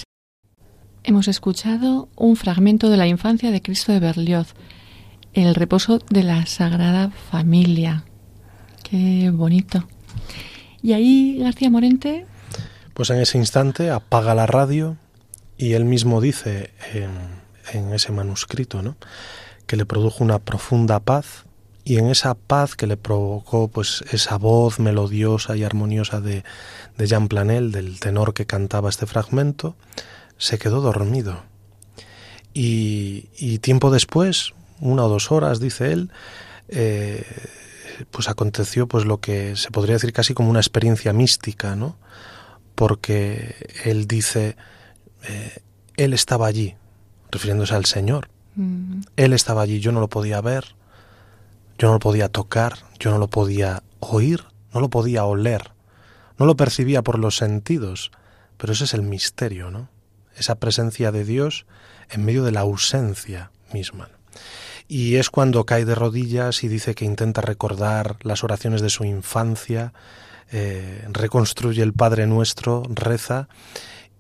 Hemos 1.03 1.29
escuchado 1.29 2.09
un 2.17 2.37
fragmento 2.37 2.89
de 2.89 2.97
la 2.97 3.07
infancia 3.07 3.51
de 3.51 3.61
Cristo 3.61 3.93
de 3.93 4.01
Berlioz, 4.01 4.55
el 5.35 5.55
reposo 5.55 5.99
de 6.09 6.23
la 6.23 6.47
Sagrada 6.47 7.11
Familia. 7.11 8.07
Qué 8.85 9.29
bonito. 9.31 9.87
Y 10.83 10.95
ahí 10.95 11.37
García 11.41 11.69
Morente, 11.69 12.25
Pues 12.95 13.11
en 13.11 13.19
ese 13.19 13.39
instante 13.39 13.91
apaga 13.91 14.35
la 14.35 14.47
radio 14.47 14.97
y 15.59 15.73
él 15.73 15.85
mismo 15.85 16.21
dice 16.21 16.71
en, 16.93 17.93
ese 17.93 18.13
manuscrito, 18.13 18.83
¿no? 18.83 18.97
Que 19.67 19.77
le 19.77 19.85
produjo 19.85 20.23
una 20.23 20.39
profunda 20.39 21.01
paz 21.01 21.45
y 21.85 21.99
en 21.99 22.07
esa 22.07 22.35
paz 22.35 22.77
que 22.77 22.87
le 22.87 22.97
provocó 22.97 23.69
pues 23.69 24.05
esa 24.13 24.39
voz 24.39 24.79
melodiosa 24.79 25.57
y 25.57 25.65
armoniosa 25.65 26.21
de, 26.21 26.45
de 26.97 27.07
Jean 27.07 27.29
Planel, 27.29 27.73
del 27.73 27.99
tenor 28.01 28.33
que 28.33 28.47
cantaba 28.47 28.91
este 28.91 29.07
fragmento, 29.07 29.75
se 30.39 30.59
quedó 30.59 30.81
dormido. 30.81 31.43
Y, 32.55 33.29
y 33.37 33.59
tiempo 33.59 33.91
después, 33.91 34.55
una 34.81 35.05
o 35.05 35.09
dos 35.09 35.33
horas, 35.33 35.59
dice 35.59 35.93
él, 35.93 36.11
eh, 36.69 37.25
pues 38.11 38.29
aconteció 38.29 38.87
pues 38.87 39.05
lo 39.05 39.19
que 39.19 39.57
se 39.57 39.71
podría 39.71 39.97
decir 39.97 40.13
casi 40.13 40.35
como 40.35 40.51
una 40.51 40.61
experiencia 40.61 41.13
mística, 41.13 41.75
¿no? 41.75 41.97
Porque 42.75 43.55
él 43.85 44.07
dice, 44.07 44.57
eh, 45.23 45.59
él 45.97 46.13
estaba 46.13 46.47
allí, 46.47 46.77
refiriéndose 47.31 47.75
al 47.75 47.85
Señor. 47.85 48.29
mm, 48.55 49.03
Él 49.17 49.33
estaba 49.33 49.63
allí, 49.63 49.81
yo 49.81 49.93
no 49.93 50.01
lo 50.01 50.09
podía 50.09 50.41
ver, 50.41 50.75
yo 51.79 51.89
no 51.89 51.95
lo 51.95 52.01
podía 52.01 52.29
tocar, 52.29 52.79
yo 52.99 53.11
no 53.11 53.19
lo 53.19 53.29
podía 53.29 53.83
oír, 54.01 54.45
no 54.73 54.81
lo 54.81 54.91
podía 54.91 55.25
oler, 55.25 55.73
no 56.39 56.47
lo 56.47 56.57
percibía 56.57 57.03
por 57.03 57.19
los 57.19 57.37
sentidos, 57.37 58.11
pero 58.57 58.73
ese 58.73 58.85
es 58.85 58.95
el 58.95 59.03
misterio, 59.03 59.71
¿no? 59.71 59.89
Esa 60.37 60.57
presencia 60.57 61.13
de 61.13 61.25
Dios 61.25 61.67
en 62.11 62.25
medio 62.25 62.45
de 62.45 62.53
la 62.53 62.61
ausencia 62.61 63.51
misma. 63.73 64.09
Y 64.89 65.17
es 65.17 65.31
cuando 65.31 65.65
cae 65.65 65.85
de 65.85 65.95
rodillas 65.95 66.63
y 66.65 66.69
dice 66.69 66.95
que 66.95 67.05
intenta 67.05 67.41
recordar 67.41 68.17
las 68.23 68.45
oraciones 68.45 68.83
de 68.83 68.91
su 68.91 69.05
infancia, 69.05 69.93
eh, 70.51 71.07
reconstruye 71.11 71.83
el 71.83 71.93
Padre 71.93 72.27
Nuestro, 72.27 72.83
reza, 72.89 73.49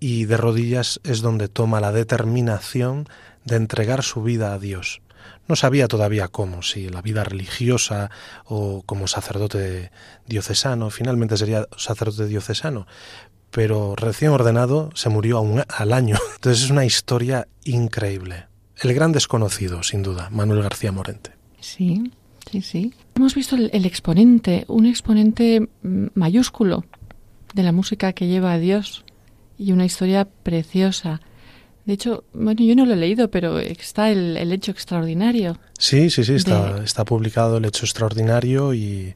y 0.01 0.25
de 0.27 0.37
rodillas 0.37 1.01
es 1.05 1.21
donde 1.21 1.49
toma 1.49 1.81
la 1.81 1.93
determinación 1.93 3.09
de 3.45 3.57
entregar 3.57 4.03
su 4.03 4.23
vida 4.23 4.53
a 4.53 4.59
Dios. 4.59 5.01
No 5.47 5.57
sabía 5.57 5.89
todavía 5.89 6.29
cómo, 6.29 6.63
si 6.63 6.89
la 6.89 7.03
vida 7.03 7.25
religiosa 7.25 8.11
o 8.45 8.83
como 8.83 9.07
sacerdote 9.07 9.91
diocesano, 10.27 10.91
finalmente 10.91 11.37
sería 11.37 11.67
sacerdote 11.77 12.27
diocesano, 12.27 12.87
pero 13.51 13.95
recién 13.95 14.31
ordenado 14.31 14.91
se 14.95 15.11
murió 15.11 15.45
al 15.69 15.93
año. 15.93 16.17
Entonces 16.37 16.65
es 16.65 16.71
una 16.71 16.85
historia 16.85 17.47
increíble. 17.65 18.47
El 18.81 18.93
gran 18.95 19.13
desconocido, 19.13 19.83
sin 19.83 20.03
duda, 20.03 20.29
Manuel 20.31 20.63
García 20.63 20.93
Morente. 20.93 21.33
sí, 21.61 22.13
sí, 22.51 22.63
sí. 22.63 22.93
Hemos 23.17 23.35
visto 23.35 23.57
el, 23.57 23.71
el 23.73 23.87
exponente, 23.87 24.65
un 24.69 24.87
exponente 24.87 25.69
mm, 25.83 26.07
mayúsculo 26.15 26.85
de 27.55 27.63
la 27.63 27.73
música 27.73 28.13
que 28.13 28.27
lleva 28.27 28.53
a 28.53 28.59
Dios 28.59 29.05
y 29.59 29.73
una 29.73 29.85
historia 29.85 30.25
preciosa. 30.43 31.21
De 31.85 31.93
hecho, 31.93 32.25
bueno, 32.33 32.65
yo 32.65 32.75
no 32.75 32.87
lo 32.87 32.95
he 32.95 32.97
leído, 32.97 33.31
pero 33.31 33.59
está 33.59 34.11
el, 34.11 34.37
el 34.39 34.53
hecho 34.53 34.71
extraordinario. 34.73 35.59
Sí, 35.79 36.09
sí, 36.11 36.25
sí, 36.25 36.35
está, 36.35 36.73
De- 36.75 36.85
está 36.85 37.05
publicado 37.05 37.59
el 37.59 37.65
hecho 37.67 37.85
extraordinario 37.85 38.73
y, 38.75 39.15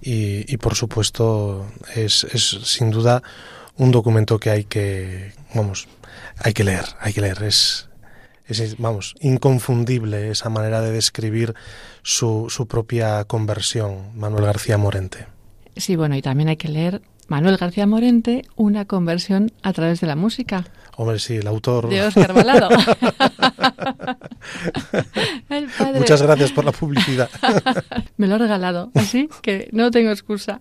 y, 0.00 0.44
y, 0.52 0.56
por 0.58 0.74
supuesto 0.76 1.66
es, 1.96 2.24
es 2.32 2.42
sin 2.62 2.90
duda 2.90 3.22
un 3.76 3.90
documento 3.90 4.38
que 4.38 4.50
hay 4.50 4.64
que, 4.64 5.32
vamos, 5.54 5.88
hay 6.38 6.52
que 6.52 6.62
leer, 6.62 6.84
hay 7.00 7.12
que 7.12 7.20
leer. 7.20 7.42
Es, 7.42 7.88
es 8.48 8.78
vamos, 8.78 9.14
inconfundible 9.20 10.30
esa 10.30 10.48
manera 10.50 10.80
de 10.80 10.92
describir 10.92 11.54
su, 12.02 12.46
su 12.48 12.66
propia 12.66 13.24
conversión, 13.24 14.16
Manuel 14.16 14.44
García 14.44 14.78
Morente. 14.78 15.26
Sí, 15.76 15.96
bueno, 15.96 16.16
y 16.16 16.22
también 16.22 16.48
hay 16.48 16.56
que 16.56 16.68
leer 16.68 17.02
Manuel 17.28 17.56
García 17.56 17.86
Morente, 17.86 18.44
una 18.54 18.84
conversión 18.84 19.50
a 19.62 19.72
través 19.72 20.00
de 20.00 20.06
la 20.06 20.14
música, 20.14 20.64
Hombre, 20.96 21.18
sí, 21.18 21.36
el 21.36 21.46
autor. 21.46 21.88
de 21.88 22.02
Óscar 22.02 22.32
Balado. 22.32 22.68
el 25.48 25.66
padre 25.76 25.98
Muchas 25.98 26.22
gracias 26.22 26.52
por 26.52 26.64
la 26.64 26.70
publicidad. 26.72 27.28
me 28.16 28.28
lo 28.28 28.36
ha 28.36 28.38
regalado, 28.38 28.90
así 28.94 29.28
que 29.42 29.68
no 29.72 29.90
tengo 29.90 30.10
excusa. 30.10 30.60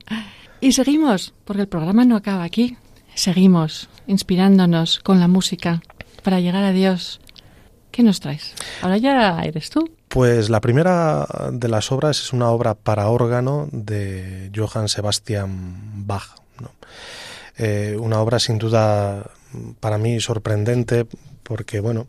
Y 0.60 0.72
seguimos, 0.72 1.36
porque 1.46 1.62
el 1.62 1.68
programa 1.68 2.04
no 2.06 2.16
acaba 2.16 2.44
aquí. 2.44 2.78
Seguimos 3.14 3.90
inspirándonos 4.08 5.00
con 5.00 5.20
la 5.20 5.28
música 5.28 5.84
para 6.24 6.40
llegar 6.40 6.64
a 6.64 6.72
Dios. 6.72 7.22
¿Qué 7.94 8.02
nos 8.02 8.20
traes? 8.20 8.56
Ahora 8.82 8.98
ya 8.98 9.40
eres 9.44 9.70
tú. 9.70 9.88
Pues 10.08 10.50
la 10.50 10.62
primera 10.62 11.28
de 11.52 11.68
las 11.68 11.92
obras 11.92 12.20
es 12.20 12.34
una 12.34 12.50
obra 12.50 12.74
para 12.74 13.08
órgano 13.08 13.70
de 13.72 14.50
Johann 14.54 14.90
Sebastian 14.90 16.08
Bach. 16.08 16.42
¿no? 16.60 16.72
Eh, 17.56 17.96
una 18.00 18.20
obra 18.20 18.40
sin 18.40 18.58
duda 18.58 19.30
para 19.80 20.00
mí 20.00 20.20
sorprendente 20.20 21.06
porque, 21.44 21.82
bueno, 21.82 22.08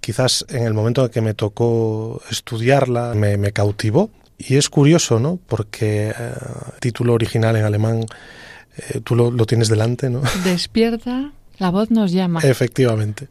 quizás 0.00 0.46
en 0.48 0.62
el 0.62 0.72
momento 0.72 1.04
en 1.04 1.10
que 1.10 1.20
me 1.20 1.34
tocó 1.34 2.22
estudiarla 2.30 3.12
me, 3.12 3.36
me 3.36 3.52
cautivó. 3.52 4.08
Y 4.38 4.56
es 4.56 4.70
curioso, 4.70 5.20
¿no? 5.20 5.38
Porque 5.46 6.14
eh, 6.18 6.32
título 6.80 7.12
original 7.12 7.56
en 7.56 7.64
alemán, 7.64 8.06
eh, 8.78 9.00
tú 9.04 9.14
lo, 9.14 9.30
lo 9.30 9.44
tienes 9.44 9.68
delante, 9.68 10.08
¿no? 10.08 10.22
Despierta, 10.44 11.30
la 11.58 11.70
voz 11.70 11.90
nos 11.90 12.12
llama. 12.12 12.40
Efectivamente. 12.40 13.28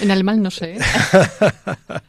En 0.00 0.10
alemán 0.10 0.42
no 0.42 0.50
sé. 0.50 0.76
¿eh? 0.76 0.80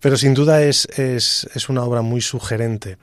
Pero 0.00 0.16
sin 0.16 0.34
duda 0.34 0.62
es, 0.62 0.86
es, 0.96 1.48
es 1.54 1.68
una 1.68 1.82
obra 1.82 2.02
muy 2.02 2.20
sugerente. 2.20 2.98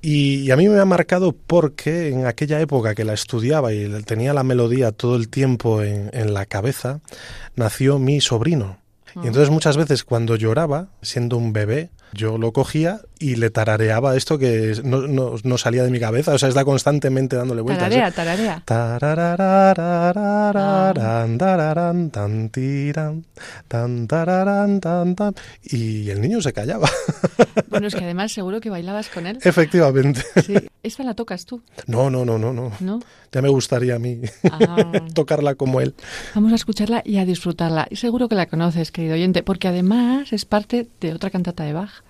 Y, 0.00 0.40
y, 0.40 0.50
a 0.50 0.56
mí 0.56 0.68
me 0.68 0.80
ha 0.80 0.84
marcado 0.84 1.32
porque 1.32 2.08
en 2.08 2.26
aquella 2.26 2.60
época 2.60 2.94
que 2.94 3.04
la 3.04 3.12
estudiaba 3.12 3.72
y 3.72 3.88
tenía 4.02 4.32
la 4.34 4.42
melodía 4.42 4.90
todo 4.90 5.14
el 5.14 5.28
tiempo 5.28 5.82
en, 5.82 6.10
en 6.12 6.34
la 6.34 6.46
cabeza, 6.46 7.00
nació 7.54 7.98
mi 7.98 8.20
sobrino. 8.20 8.78
Y 9.14 9.26
entonces 9.26 9.50
muchas 9.50 9.76
veces 9.76 10.04
cuando 10.04 10.36
lloraba, 10.36 10.88
siendo 11.02 11.36
un 11.36 11.52
bebé, 11.52 11.90
yo 12.14 12.38
lo 12.38 12.52
cogía 12.52 13.02
y 13.22 13.36
le 13.36 13.50
tarareaba 13.50 14.16
esto 14.16 14.38
que 14.38 14.74
no, 14.84 15.02
no- 15.06 15.34
no 15.42 15.58
salía 15.58 15.84
de 15.84 15.90
mi 15.90 16.00
cabeza, 16.00 16.34
o 16.34 16.38
sea, 16.38 16.48
está 16.48 16.64
constantemente 16.64 17.36
dándole 17.36 17.62
vueltas. 17.62 17.88
Tararea, 17.88 18.10
tararea. 18.10 18.62
Tan. 18.66 18.98
Y 25.64 26.10
el 26.10 26.20
niño 26.20 26.40
se 26.42 26.52
callaba, 26.52 26.88
Bueno, 27.68 27.86
es 27.86 27.94
que 27.94 28.04
además 28.04 28.32
seguro 28.32 28.60
que 28.60 28.70
bailabas 28.70 29.08
con 29.08 29.26
él. 29.26 29.38
efectivamente. 29.42 30.22
Sí. 30.44 30.54
Esta 30.82 31.04
la 31.04 31.14
tocas 31.14 31.46
tú, 31.46 31.62
No, 31.86 32.10
no, 32.10 32.24
no, 32.24 32.38
no, 32.38 32.52
no. 32.52 32.72
¿no? 32.80 33.00
Ya 33.30 33.40
me 33.42 33.48
gustaría 33.48 33.96
a 33.96 33.98
mí 33.98 34.20
Ah. 34.50 34.90
tocarla 35.14 35.54
como 35.54 35.80
él. 35.80 35.94
Vamos 36.34 36.52
a 36.52 36.56
escucharla 36.56 37.02
y 37.04 37.18
a 37.18 37.24
disfrutarla. 37.24 37.86
Y 37.90 37.96
seguro 37.96 38.28
que 38.28 38.34
la 38.34 38.46
conoces, 38.46 38.90
querido 38.90 39.14
oyente, 39.14 39.42
porque 39.42 39.68
además 39.68 40.32
es 40.32 40.44
parte 40.44 40.88
de 41.00 41.12
otra 41.14 41.30
cantata 41.30 41.64
de 41.64 41.72
Bach. 41.72 42.02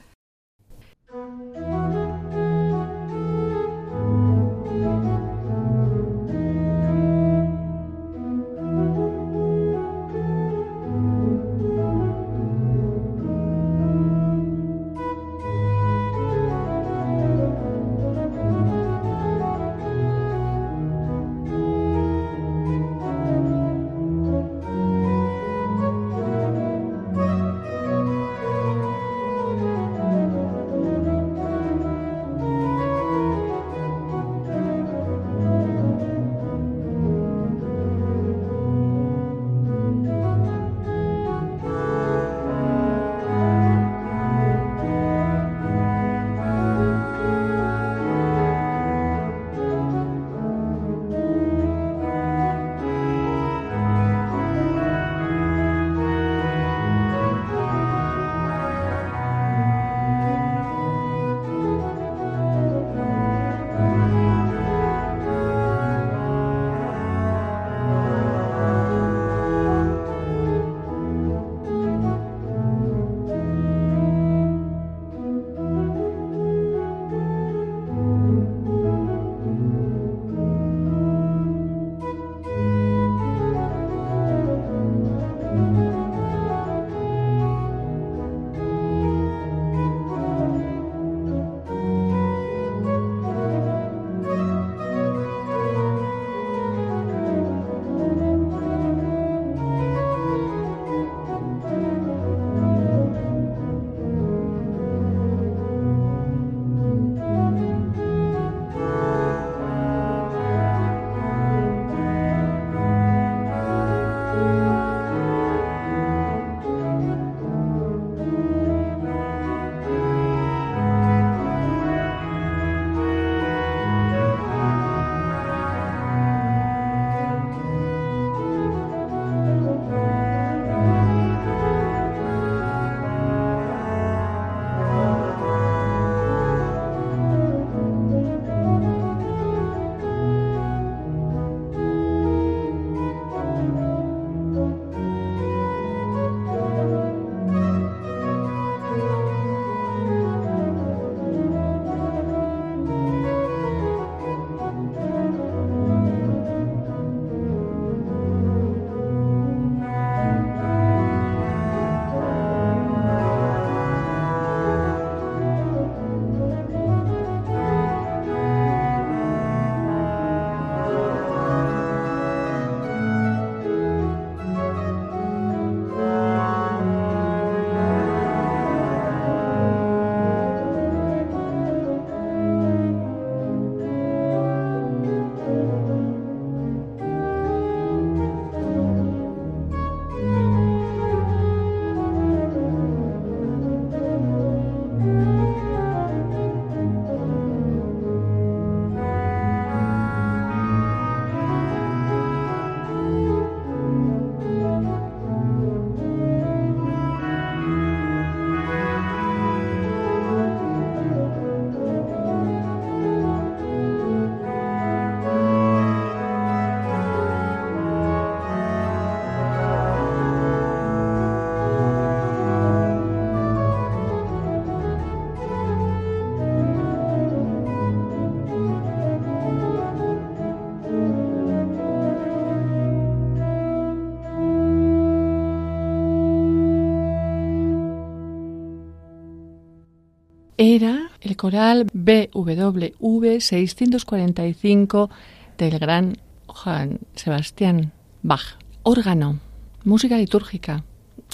Era 240.65 241.11
el 241.21 241.37
coral 241.37 241.89
BWV 241.93 243.41
645 243.41 245.11
del 245.59 245.79
gran 245.81 246.19
Johann 246.47 247.01
Sebastián 247.17 247.93
Bach. 248.23 248.59
Órgano, 248.85 249.41
música 249.83 250.17
litúrgica. 250.17 250.85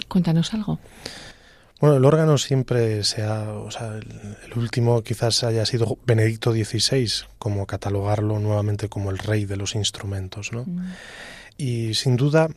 Cuéntanos 0.08 0.54
algo. 0.54 0.78
Bueno, 1.78 1.98
el 1.98 2.06
órgano 2.06 2.38
siempre 2.38 3.04
se 3.04 3.22
ha, 3.22 3.52
o 3.52 3.70
sea, 3.70 3.98
el, 3.98 4.36
el 4.46 4.58
último 4.58 5.02
quizás 5.02 5.44
haya 5.44 5.66
sido 5.66 5.98
Benedicto 6.06 6.52
XVI, 6.52 7.26
como 7.38 7.66
catalogarlo 7.66 8.38
nuevamente 8.38 8.88
como 8.88 9.10
el 9.10 9.18
rey 9.18 9.44
de 9.44 9.58
los 9.58 9.74
instrumentos, 9.74 10.54
¿no? 10.54 10.64
Y 11.58 11.92
sin 11.92 12.16
duda 12.16 12.48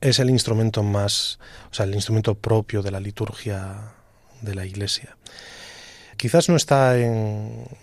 es 0.00 0.20
el 0.20 0.30
instrumento 0.30 0.82
más, 0.82 1.38
o 1.70 1.74
sea, 1.74 1.84
el 1.84 1.94
instrumento 1.94 2.34
propio 2.34 2.80
de 2.80 2.92
la 2.92 2.98
liturgia 2.98 3.92
de 4.40 4.54
la 4.54 4.64
Iglesia. 4.64 5.14
Quizás 6.18 6.48
no 6.48 6.56
está 6.56 6.96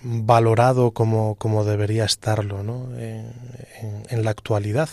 valorado 0.03 0.91
como, 0.91 1.35
como 1.35 1.63
debería 1.63 2.03
estarlo 2.03 2.63
¿no? 2.63 2.89
en, 2.99 3.31
en, 4.09 4.23
la 4.25 4.31
actualidad, 4.31 4.89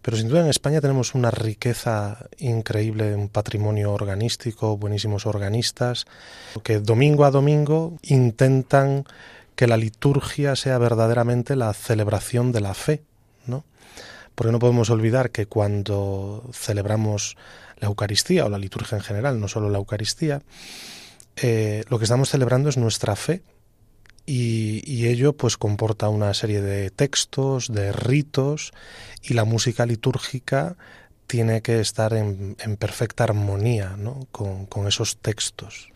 pero 0.00 0.16
sin 0.16 0.28
duda 0.28 0.40
en 0.40 0.46
España 0.46 0.80
tenemos 0.80 1.14
una 1.14 1.30
riqueza 1.30 2.26
increíble, 2.38 3.14
un 3.14 3.28
patrimonio 3.28 3.92
organístico, 3.92 4.78
buenísimos 4.78 5.26
organistas, 5.26 6.06
que 6.64 6.80
domingo 6.80 7.26
a 7.26 7.30
domingo 7.30 7.98
intentan 8.04 9.04
que 9.54 9.66
la 9.66 9.76
liturgia 9.76 10.56
sea 10.56 10.78
verdaderamente 10.78 11.56
la 11.56 11.74
celebración 11.74 12.52
de 12.52 12.60
la 12.62 12.72
fe, 12.72 13.02
¿no? 13.46 13.64
Porque 14.34 14.50
no 14.50 14.58
podemos 14.58 14.88
olvidar 14.88 15.30
que 15.30 15.44
cuando 15.44 16.42
celebramos 16.54 17.36
la 17.76 17.88
Eucaristía 17.88 18.46
o 18.46 18.48
la 18.48 18.56
liturgia 18.56 18.96
en 18.96 19.04
general, 19.04 19.40
no 19.40 19.46
solo 19.46 19.68
la 19.68 19.76
Eucaristía, 19.76 20.40
eh, 21.36 21.84
lo 21.88 21.98
que 21.98 22.04
estamos 22.04 22.28
celebrando 22.28 22.68
es 22.68 22.76
nuestra 22.76 23.16
fe 23.16 23.42
y, 24.24 25.06
ello 25.06 25.32
pues 25.36 25.56
comporta 25.56 26.08
una 26.08 26.32
serie 26.32 26.60
de 26.60 26.90
textos, 26.90 27.72
de 27.72 27.92
ritos 27.92 28.72
y 29.22 29.34
la 29.34 29.44
música 29.44 29.84
litúrgica 29.84 30.76
tiene 31.26 31.62
que 31.62 31.80
estar 31.80 32.12
en, 32.12 32.56
perfecta 32.78 33.24
armonía 33.24 33.96
¿no? 33.98 34.26
con, 34.30 34.86
esos 34.86 35.16
textos. 35.16 35.90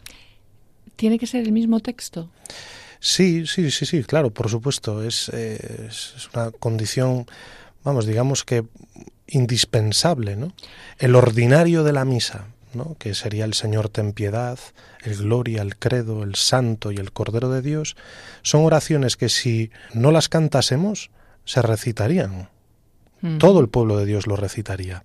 ¿Tiene 0.97 1.19
que 1.19 1.27
ser 1.27 1.45
el 1.45 1.53
mismo 1.53 1.81
texto? 1.81 2.31
Sí, 2.99 3.47
sí, 3.47 3.71
sí, 3.71 3.87
sí, 3.87 4.03
claro, 4.03 4.31
por 4.33 4.49
supuesto. 4.49 5.05
Es, 5.05 5.29
es, 5.29 6.29
una 6.35 6.51
condición, 6.51 7.27
vamos, 7.85 8.07
digamos 8.07 8.45
que 8.45 8.65
indispensable, 9.29 10.37
¿no? 10.37 10.55
El 10.99 11.15
ordinario 11.15 11.85
de 11.85 11.93
la 11.93 12.05
misa, 12.05 12.47
que 12.99 13.15
sería 13.15 13.45
el 13.45 13.55
Señor 13.55 13.89
ten 13.89 14.13
piedad, 14.13 14.59
el 15.03 15.17
Gloria, 15.17 15.63
el 15.63 15.77
Credo, 15.77 16.23
el 16.23 16.35
Santo 16.35 16.93
y 16.93 16.97
el 16.97 17.13
Cordero 17.13 17.51
de 17.51 17.63
Dios, 17.63 17.97
son 18.43 18.65
oraciones 18.65 19.17
que 19.17 19.29
si 19.29 19.71
no 19.95 20.11
las 20.11 20.29
cantásemos, 20.29 21.11
se 21.45 21.63
recitarían. 21.63 22.51
Todo 23.39 23.59
el 23.61 23.69
pueblo 23.69 23.97
de 23.97 24.05
Dios 24.05 24.29
lo 24.29 24.37
recitaría. 24.37 25.05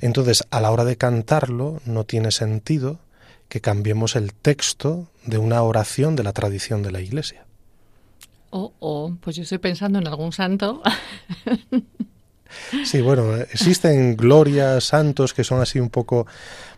Entonces, 0.00 0.44
a 0.50 0.60
la 0.60 0.70
hora 0.70 0.84
de 0.84 0.96
cantarlo, 0.96 1.80
no 1.86 2.04
tiene 2.04 2.32
sentido 2.32 2.98
que 3.48 3.60
cambiemos 3.60 4.14
el 4.14 4.34
texto 4.34 5.08
de 5.24 5.38
una 5.38 5.62
oración 5.62 6.16
de 6.16 6.22
la 6.22 6.32
tradición 6.32 6.82
de 6.82 6.90
la 6.90 7.00
Iglesia. 7.00 7.46
Oh, 8.50 8.72
oh, 8.80 9.16
pues 9.20 9.36
yo 9.36 9.42
estoy 9.42 9.58
pensando 9.58 9.98
en 9.98 10.06
algún 10.06 10.32
santo 10.32 10.82
Sí, 12.84 13.00
bueno, 13.00 13.36
existen 13.36 14.16
glorias, 14.16 14.84
santos 14.84 15.34
que 15.34 15.44
son 15.44 15.60
así 15.60 15.80
un 15.80 15.90
poco, 15.90 16.26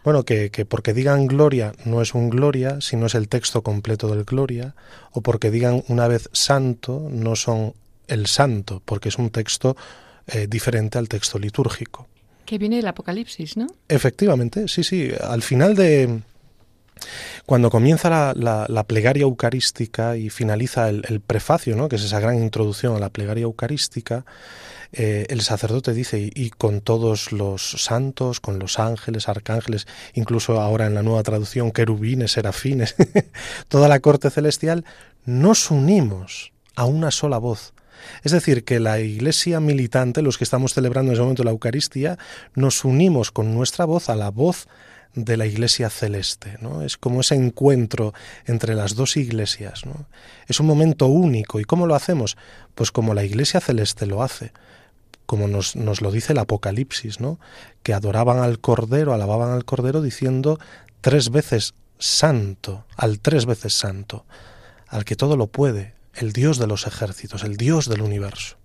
bueno, 0.05 0.25
que, 0.25 0.51
que, 0.51 0.64
porque 0.64 0.93
digan 0.93 1.27
gloria 1.27 1.73
no 1.85 2.03
es 2.03 2.14
un 2.14 2.31
gloria, 2.31 2.81
sino 2.81 3.07
es 3.07 3.14
el 3.14 3.29
texto 3.29 3.62
completo 3.62 4.09
del 4.09 4.25
gloria, 4.25 4.75
o 5.12 5.20
porque 5.20 5.51
digan 5.51 5.83
una 5.89 6.09
vez 6.09 6.29
santo 6.33 7.09
no 7.11 7.37
son 7.37 7.75
el 8.09 8.27
santo, 8.27 8.83
porque 8.85 9.09
es 9.09 9.18
un 9.18 9.31
texto 9.31 9.77
eh, 10.27 10.47
diferente 10.49 10.99
al 10.99 11.09
texto 11.09 11.39
litúrgico. 11.39 12.09
Que 12.45 12.59
viene 12.59 12.77
del 12.77 12.89
Apocalipsis, 12.89 13.57
¿no? 13.57 13.66
Efectivamente, 13.89 14.68
sí, 14.68 14.85
sí. 14.85 15.11
Al 15.20 15.43
final 15.43 15.75
de, 15.75 16.23
cuando 17.47 17.70
comienza 17.70 18.09
la, 18.11 18.66
la, 18.68 18.85
plegaria 18.85 19.23
eucarística 19.23 20.16
y 20.16 20.31
finaliza 20.31 20.89
el, 20.89 21.03
el, 21.09 21.20
prefacio, 21.20 21.77
¿no? 21.77 21.89
que 21.89 21.97
es 21.97 22.05
esa 22.05 22.20
gran 22.20 22.43
introducción 22.43 22.97
a 22.97 23.01
la 23.01 23.11
plegaria 23.11 23.45
eucarística, 23.45 24.25
eh, 24.93 25.26
el 25.30 25.40
sacerdote 25.40 25.95
dice, 25.95 26.30
y, 26.34 26.51
con 26.51 26.82
todos 26.82 27.32
los 27.32 27.82
santos, 27.82 28.40
con 28.40 28.59
los 28.59 28.78
ángeles, 28.78 29.28
arcángeles, 29.28 29.86
incluso 30.14 30.61
ahora 30.61 30.86
en 30.86 30.95
la 30.95 31.03
nueva 31.03 31.22
traducción, 31.22 31.72
querubines, 31.72 32.32
serafines, 32.32 32.95
toda 33.68 33.88
la 33.88 34.01
corte 34.01 34.30
celestial, 34.30 34.84
nos 35.24 35.70
unimos 35.70 36.53
a 36.76 36.84
una 36.84 37.11
sola 37.11 37.38
voz. 37.38 37.72
Es 38.22 38.32
decir, 38.32 38.64
que 38.64 38.80
la 38.80 39.01
iglesia 39.01 39.61
militante, 39.61 40.22
los 40.22 40.36
que 40.36 40.45
estamos 40.45 40.74
celebrando 40.74 41.12
en 41.12 41.14
ese 41.14 41.22
momento 41.22 41.45
la 41.45 41.53
Eucaristía, 41.53 42.18
nos 42.55 42.84
unimos 42.84 43.30
con 43.30 43.55
nuestra 43.55 43.84
voz 43.84 44.11
a 44.11 44.16
la 44.16 44.30
voz 44.30 44.66
de 45.14 45.36
la 45.36 45.47
iglesia 45.47 45.90
celeste, 45.90 46.57
¿no? 46.61 46.82
Es 46.82 46.97
como 46.97 47.20
ese 47.20 47.34
encuentro 47.34 48.14
entre 48.47 48.74
las 48.74 48.95
dos 48.95 49.16
iglesias, 49.16 49.84
¿no? 49.84 50.07
Es 50.49 50.59
un 50.59 50.66
momento 50.66 51.07
único. 51.07 51.61
¿Y 51.61 51.64
cómo 51.64 51.86
lo 51.86 51.95
hacemos? 51.95 52.36
Pues 52.74 52.90
como 52.90 53.14
la 53.14 53.24
iglesia 53.24 53.61
celeste 53.61 54.07
lo 54.07 54.22
hace, 54.22 54.53
como 55.33 55.49
nos, 55.49 55.76
nos, 55.76 56.03
lo 56.03 56.11
dice 56.11 56.35
el 56.35 56.41
Apocalipsis, 56.41 57.18
¿no? 57.18 57.41
que 57.83 57.95
adoraban 57.95 58.41
al 58.41 58.59
Cordero, 58.59 59.14
alababan 59.14 59.51
al 59.51 59.64
Cordero 59.64 60.03
diciendo 60.03 60.61
tres 61.01 61.30
veces 61.30 61.72
santo, 61.99 62.85
al 62.99 63.18
tres 63.18 63.47
veces 63.47 63.72
santo, 63.72 64.26
al 64.89 65.07
que 65.07 65.16
todo 65.16 65.39
lo 65.39 65.47
puede, 65.47 65.95
el 66.12 66.35
Dios 66.35 66.59
de 66.59 66.66
los 66.66 66.87
ejércitos, 66.87 67.45
el 67.45 67.57
Dios 67.57 67.89
del 67.89 68.03
universo. 68.03 68.59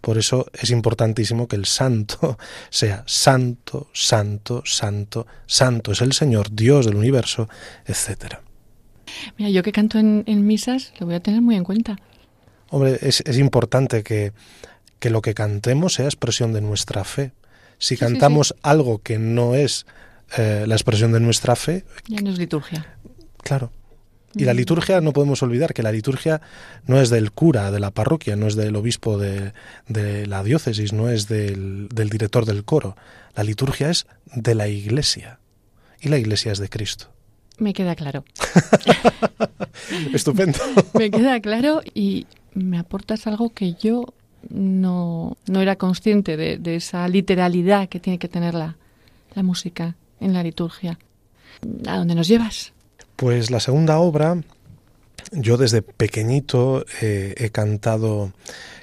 Por 0.00 0.18
eso 0.18 0.46
es 0.52 0.70
importantísimo 0.70 1.48
que 1.48 1.56
el 1.56 1.66
santo 1.66 2.38
sea 2.70 3.02
santo, 3.08 3.88
santo, 3.92 4.62
santo, 4.64 5.26
santo 5.46 5.90
es 5.90 6.00
el 6.00 6.12
Señor, 6.12 6.52
Dios 6.52 6.86
del 6.86 6.94
universo, 6.94 7.48
etc. 7.86 8.36
Mira, 9.36 9.50
yo 9.50 9.64
que 9.64 9.72
canto 9.72 9.98
en, 9.98 10.22
en 10.28 10.46
misas 10.46 10.92
lo 11.00 11.06
voy 11.06 11.16
a 11.16 11.20
tener 11.20 11.42
muy 11.42 11.56
en 11.56 11.64
cuenta. 11.64 11.98
Hombre, 12.70 13.00
es, 13.02 13.20
es 13.26 13.36
importante 13.36 14.04
que 14.04 14.32
que 14.98 15.10
lo 15.10 15.22
que 15.22 15.34
cantemos 15.34 15.94
sea 15.94 16.06
expresión 16.06 16.52
de 16.52 16.60
nuestra 16.60 17.04
fe. 17.04 17.32
Si 17.78 17.96
cantamos 17.96 18.54
algo 18.62 18.98
que 18.98 19.18
no 19.18 19.54
es 19.54 19.86
eh, 20.36 20.64
la 20.66 20.74
expresión 20.74 21.12
de 21.12 21.20
nuestra 21.20 21.56
fe... 21.56 21.84
Ya 22.06 22.20
no 22.20 22.30
es 22.30 22.38
liturgia. 22.38 22.96
Claro. 23.42 23.70
Y 24.34 24.44
la 24.44 24.52
mm. 24.52 24.56
liturgia, 24.56 25.00
no 25.00 25.12
podemos 25.12 25.42
olvidar 25.42 25.72
que 25.72 25.82
la 25.82 25.92
liturgia 25.92 26.40
no 26.86 27.00
es 27.00 27.08
del 27.08 27.32
cura 27.32 27.70
de 27.70 27.80
la 27.80 27.90
parroquia, 27.92 28.36
no 28.36 28.46
es 28.46 28.56
del 28.56 28.76
obispo 28.76 29.16
de, 29.16 29.52
de 29.86 30.26
la 30.26 30.42
diócesis, 30.42 30.92
no 30.92 31.08
es 31.08 31.28
del, 31.28 31.88
del, 31.88 32.10
director 32.10 32.44
del 32.44 32.64
coro. 32.64 32.96
La 33.34 33.44
liturgia 33.44 33.90
es 33.90 34.06
de 34.34 34.54
la 34.54 34.68
iglesia. 34.68 35.38
Y 36.00 36.08
la 36.08 36.18
iglesia 36.18 36.52
es 36.52 36.58
de 36.58 36.68
Cristo. 36.68 37.10
Me 37.58 37.72
queda 37.72 37.96
claro. 37.96 38.24
Estupendo. 40.12 40.58
me 40.94 41.10
queda 41.10 41.40
claro 41.40 41.80
y 41.94 42.26
me 42.54 42.78
aportas 42.78 43.26
algo 43.26 43.50
que 43.50 43.74
yo 43.74 44.14
no, 44.50 45.36
no 45.46 45.60
era 45.60 45.76
consciente 45.76 46.36
de, 46.36 46.76
esa 46.76 47.06
literalidad 47.08 47.88
que 47.88 48.00
tiene 48.00 48.18
que 48.18 48.28
tener 48.28 48.54
la, 48.54 48.76
la 49.34 49.42
música 49.42 49.96
en 50.20 50.32
la 50.32 50.42
liturgia. 50.42 50.98
¿A 51.86 51.98
dónde 51.98 52.14
nos 52.14 52.28
llevas? 52.28 52.72
Pues 53.16 53.50
la 53.50 53.60
segunda 53.60 53.98
obra, 53.98 54.40
yo 55.32 55.56
desde 55.56 55.82
pequeñito 55.82 56.84
eh, 57.00 57.34
he 57.36 57.50
cantado 57.50 58.32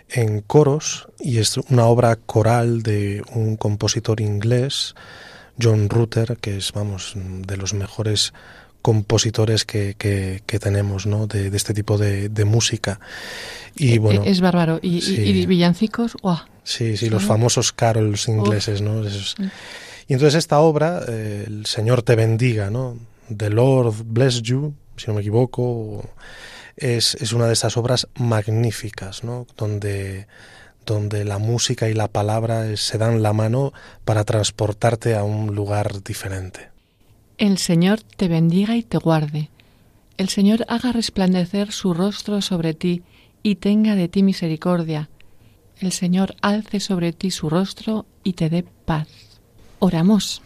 en 0.10 0.42
coros 0.42 1.08
y 1.20 1.38
es 1.40 1.58
una 1.58 1.86
obra 1.86 2.16
coral 2.16 2.84
de 2.84 3.24
un 3.34 3.58
compositor 3.58 4.22
inglés, 4.22 4.96
John 5.62 5.90
Rutter, 5.90 6.38
que 6.38 6.58
es, 6.58 6.74
vamos, 6.74 7.14
de 7.16 7.58
los 7.58 7.74
mejores 7.74 8.34
compositores 8.86 9.66
que, 9.66 9.96
que, 9.98 10.60
tenemos 10.60 11.08
¿no? 11.08 11.26
de, 11.26 11.48
este 11.48 11.74
tipo 11.74 11.98
de, 11.98 12.46
música. 12.46 13.00
Y, 13.76 13.96
eh, 13.96 14.00
bueno, 14.00 14.22
es 14.24 14.42
bárbaro. 14.42 14.78
¿Y, 14.80 15.48
villancicos? 15.48 16.16
Sí, 16.64 16.96
sí, 16.96 17.10
los 17.10 17.24
famosos 17.24 17.74
carols 17.74 18.28
ingleses. 18.28 18.84
¿no? 18.84 19.02
Y 20.08 20.14
entonces 20.14 20.36
esta 20.36 20.60
obra, 20.60 21.02
eh, 21.08 21.46
El 21.48 21.66
Señor 21.66 22.04
te 22.04 22.16
bendiga, 22.16 22.70
¿no? 22.70 23.00
The 23.36 23.50
Lord 23.50 24.04
bless 24.06 24.44
you, 24.44 24.76
si 24.98 25.08
no 25.08 25.16
me 25.16 25.22
equivoco, 25.22 26.08
es, 26.78 27.16
es 27.16 27.34
una 27.34 27.48
de 27.48 27.54
esas 27.54 27.78
obras 27.78 28.08
magníficas, 28.14 29.24
¿no? 29.24 29.48
Donde 29.58 30.28
donde 30.86 31.26
la 31.26 31.40
música 31.40 31.90
y 31.90 31.96
la 31.96 32.08
palabra 32.08 32.78
se 32.78 33.00
dan 33.00 33.24
la 33.24 33.34
mano 33.34 33.74
para 34.04 34.24
transportarte 34.26 35.16
a 35.16 35.24
un 35.24 35.56
lugar 35.56 36.04
diferente. 36.04 36.75
El 37.38 37.58
Señor 37.58 38.02
te 38.02 38.30
bendiga 38.30 38.78
y 38.78 38.84
te 38.84 38.98
guarde. 38.98 39.50
El 40.16 40.30
Señor 40.30 40.66
haga 40.70 40.94
resplandecer 40.94 41.74
su 41.74 41.94
rostro 41.94 42.42
sobre 42.42 42.74
ti 42.74 43.04
y 43.44 43.56
tenga 43.56 43.96
de 43.96 44.08
ti 44.08 44.24
misericordia. 44.24 45.10
El 45.82 45.92
Señor 45.92 46.36
alce 46.42 46.80
sobre 46.80 47.12
ti 47.12 47.32
su 47.32 47.50
rostro 47.50 48.06
y 48.24 48.34
te 48.34 48.50
dé 48.50 48.64
paz. 48.64 49.10
Oramos. 49.80 50.45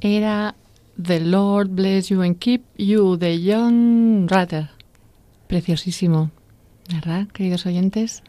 Era 0.00 0.54
The 1.02 1.20
Lord 1.20 1.70
Bless 1.70 2.08
You 2.08 2.22
and 2.22 2.38
Keep 2.38 2.64
You 2.78 3.16
de 3.16 3.40
John 3.44 4.28
Rutter. 4.28 4.70
Preciosísimo, 5.46 6.30
¿verdad, 6.92 7.28
queridos 7.28 7.66
oyentes? 7.66 8.22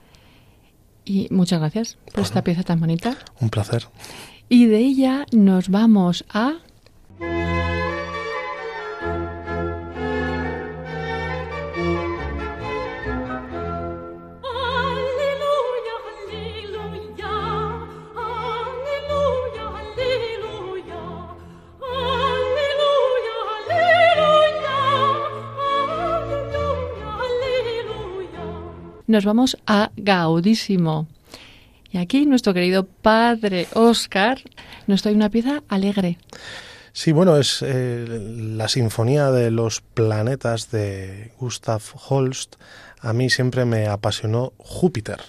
Y 1.05 1.27
muchas 1.31 1.59
gracias 1.59 1.97
por 2.13 2.23
esta 2.23 2.43
pieza 2.43 2.63
tan 2.63 2.79
bonita. 2.79 3.17
Un 3.39 3.49
placer. 3.49 3.87
Y 4.49 4.65
de 4.65 4.79
ella 4.79 5.25
nos 5.31 5.69
vamos 5.69 6.25
a... 6.29 6.55
Nos 29.11 29.25
vamos 29.25 29.57
a 29.67 29.91
Gaudísimo. 29.97 31.05
Y 31.91 31.97
aquí 31.97 32.25
nuestro 32.25 32.53
querido 32.53 32.85
padre 32.85 33.67
Oscar 33.73 34.39
nos 34.87 35.01
trae 35.01 35.13
una 35.13 35.29
pieza 35.29 35.63
alegre. 35.67 36.17
Sí, 36.93 37.11
bueno, 37.11 37.35
es 37.35 37.61
eh, 37.61 38.05
la 38.07 38.69
Sinfonía 38.69 39.29
de 39.31 39.51
los 39.51 39.81
Planetas 39.81 40.71
de 40.71 41.33
Gustav 41.41 41.81
Holst. 42.07 42.55
A 43.01 43.11
mí 43.11 43.29
siempre 43.29 43.65
me 43.65 43.87
apasionó 43.87 44.53
Júpiter. 44.57 45.19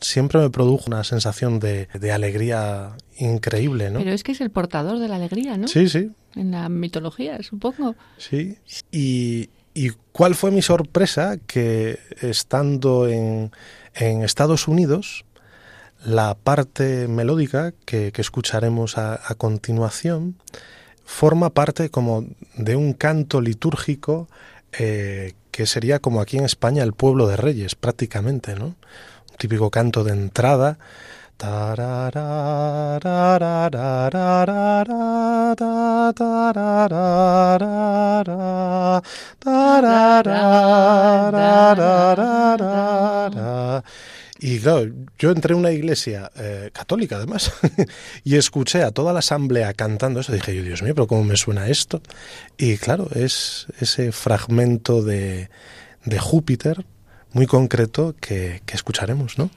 Siempre 0.00 0.40
me 0.40 0.50
produjo 0.50 0.86
una 0.88 1.04
sensación 1.04 1.60
de, 1.60 1.86
de 1.94 2.10
alegría 2.10 2.96
increíble, 3.18 3.88
¿no? 3.90 4.00
Pero 4.00 4.10
es 4.10 4.24
que 4.24 4.32
es 4.32 4.40
el 4.40 4.50
portador 4.50 4.98
de 4.98 5.06
la 5.06 5.14
alegría, 5.14 5.56
¿no? 5.56 5.68
Sí, 5.68 5.88
sí, 5.88 6.10
En 6.34 6.50
la 6.50 6.68
mitología, 6.68 7.40
supongo. 7.44 7.94
sí. 8.18 8.58
Y, 8.90 9.48
y 9.74 9.90
cuál 10.12 10.34
fue 10.34 10.50
mi 10.50 10.62
sorpresa? 10.62 11.36
Que 11.46 11.98
estando 12.20 13.08
en, 13.08 13.50
en 13.94 14.22
Estados 14.22 14.68
Unidos, 14.68 15.24
la 16.04 16.34
parte 16.34 17.08
melódica 17.08 17.72
que, 17.84 18.12
que 18.12 18.20
escucharemos 18.20 18.98
a, 18.98 19.20
a 19.24 19.34
continuación 19.34 20.36
forma 21.04 21.50
parte 21.50 21.90
como 21.90 22.26
de 22.56 22.76
un 22.76 22.92
canto 22.92 23.40
litúrgico 23.40 24.28
eh, 24.72 25.34
que 25.50 25.66
sería 25.66 25.98
como 25.98 26.20
aquí 26.20 26.38
en 26.38 26.44
España 26.44 26.82
el 26.82 26.94
pueblo 26.94 27.28
de 27.28 27.36
Reyes, 27.36 27.74
prácticamente, 27.74 28.54
¿no? 28.54 28.66
Un 28.66 29.36
típico 29.38 29.70
canto 29.70 30.04
de 30.04 30.12
entrada. 30.12 30.78
Y 44.38 44.58
claro, 44.58 44.90
yo 45.18 45.30
entré 45.30 45.52
en 45.52 45.60
una 45.60 45.70
iglesia 45.70 46.30
eh, 46.36 46.70
católica 46.72 47.16
además 47.16 47.52
y 48.24 48.36
escuché 48.36 48.82
a 48.82 48.90
toda 48.90 49.12
la 49.12 49.20
asamblea 49.20 49.72
cantando 49.72 50.18
eso. 50.20 50.32
Dije 50.32 50.54
yo, 50.54 50.62
Dios 50.62 50.82
mío, 50.82 50.94
pero 50.94 51.06
¿cómo 51.06 51.22
me 51.22 51.36
suena 51.36 51.68
esto? 51.68 52.02
Y 52.56 52.76
claro, 52.76 53.08
es 53.14 53.66
ese 53.80 54.10
fragmento 54.10 55.02
de, 55.02 55.48
de 56.04 56.18
Júpiter 56.18 56.84
muy 57.32 57.46
concreto 57.46 58.16
que, 58.20 58.62
que 58.66 58.74
escucharemos, 58.74 59.38
¿no? 59.38 59.50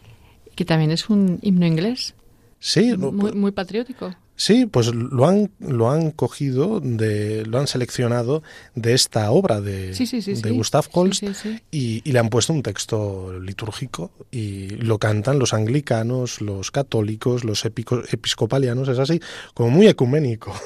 Que 0.56 0.66
también 0.66 0.92
es 0.92 1.10
un 1.10 1.40
himno 1.42 1.66
inglés. 1.66 2.16
Sí, 2.60 2.92
lo- 2.96 3.12
Muy, 3.12 3.34
muy 3.34 3.52
patriótico. 3.52 4.16
sí, 4.38 4.66
pues 4.66 4.88
lo 4.94 5.28
han, 5.28 5.52
lo 5.60 5.92
han 5.92 6.12
cogido, 6.12 6.80
de, 6.80 7.46
lo 7.46 7.60
han 7.60 7.68
seleccionado 7.68 8.42
de 8.74 8.94
esta 8.94 9.30
obra 9.32 9.62
de, 9.62 9.94
Sí, 9.94 10.06
sí, 10.08 10.22
sí. 10.22 10.34
de 10.34 10.50
sí. 10.50 10.56
Gustav 10.56 10.86
Holst. 10.92 11.24
Y, 11.72 12.02
y 12.04 12.12
le 12.12 12.20
han 12.20 12.30
puesto 12.30 12.54
un 12.54 12.64
texto 12.64 13.38
litúrgico 13.40 14.12
y 14.32 14.70
lo 14.70 14.98
cantan 14.98 15.38
los 15.40 15.54
anglicanos, 15.54 16.42
los 16.42 16.72
católicos, 16.72 17.44
los 17.44 17.66
episcopalianos, 17.66 18.88
es 18.88 18.98
así, 19.00 19.20
como 19.54 19.70
muy 19.70 19.88
ecuménico. 19.88 20.54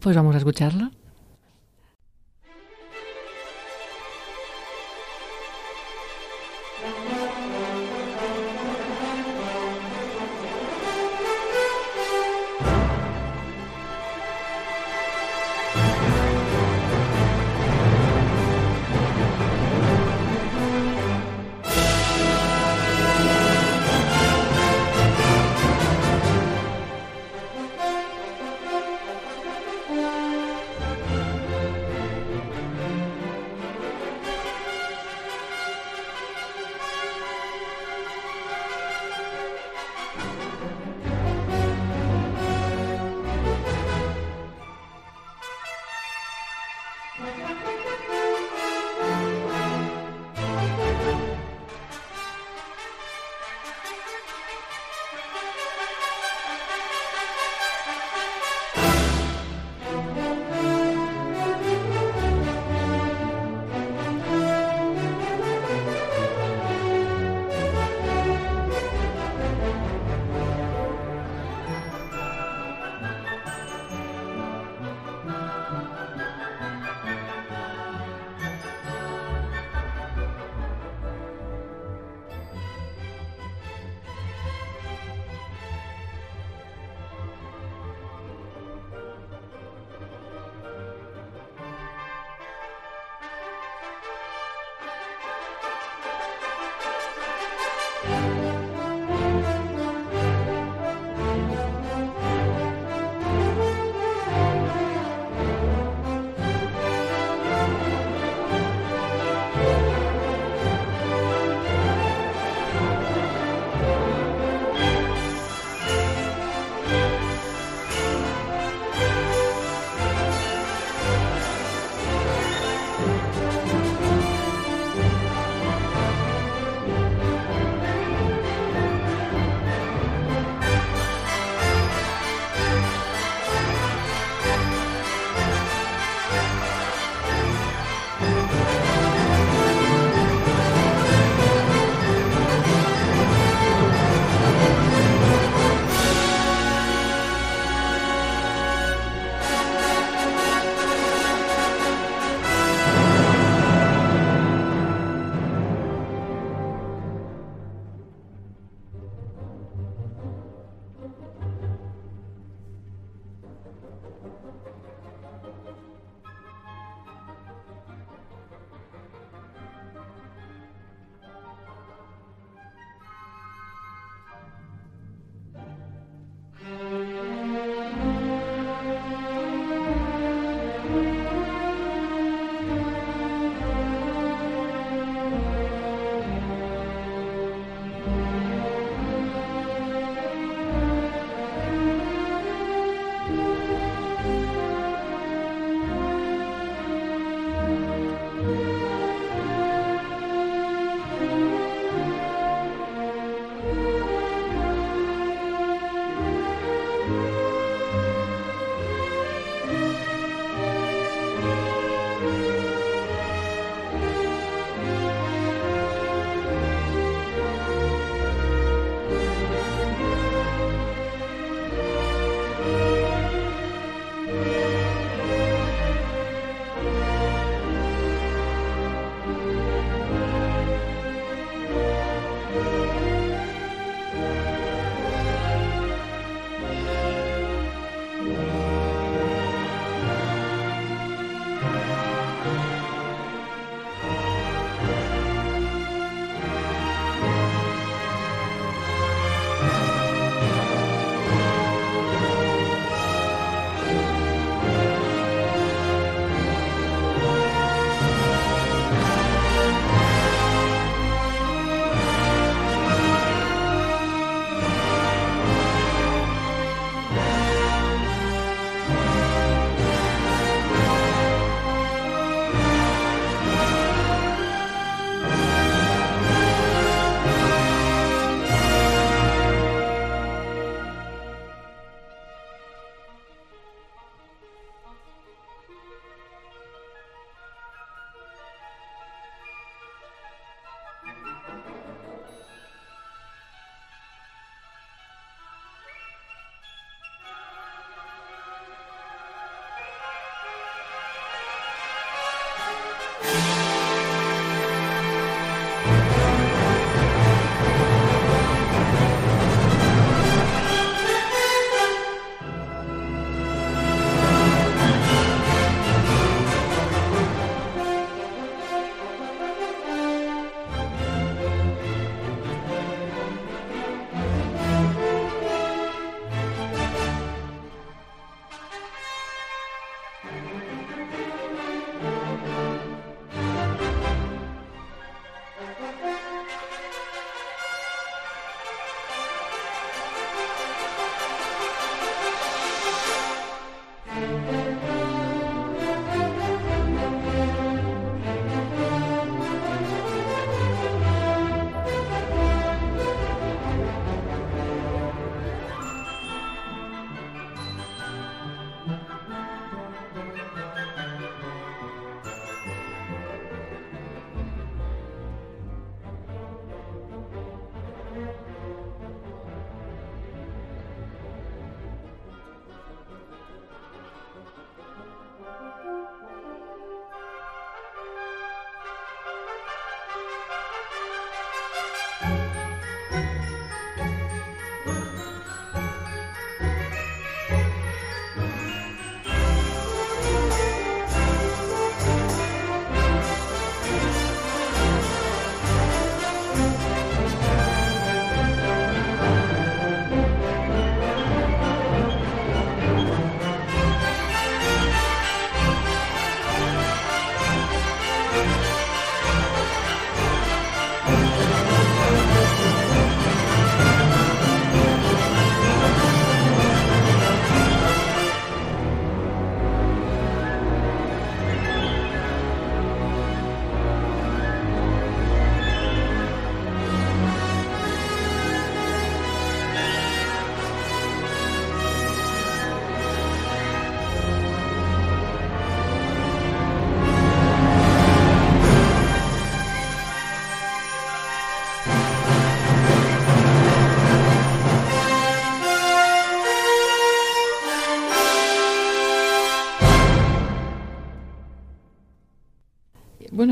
Pues 0.00 0.16
vamos 0.16 0.34
a 0.34 0.38
escucharlo. 0.38 0.90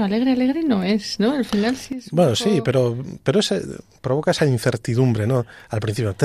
Bueno, 0.03 0.14
alegre, 0.14 0.32
alegre 0.32 0.62
no 0.62 0.82
es, 0.82 1.18
¿no? 1.20 1.32
Al 1.32 1.44
final 1.44 1.76
sí 1.76 1.94
es. 1.94 2.11
Bueno, 2.11 2.32
poco- 2.32 2.44
sí, 2.44 2.61
pero, 2.64 2.96
pero 3.22 3.40
ese, 3.40 3.62
provoca 4.00 4.30
esa 4.32 4.46
incertidumbre, 4.46 5.26
¿no? 5.26 5.46
Al 5.68 5.80
principio. 5.80 6.14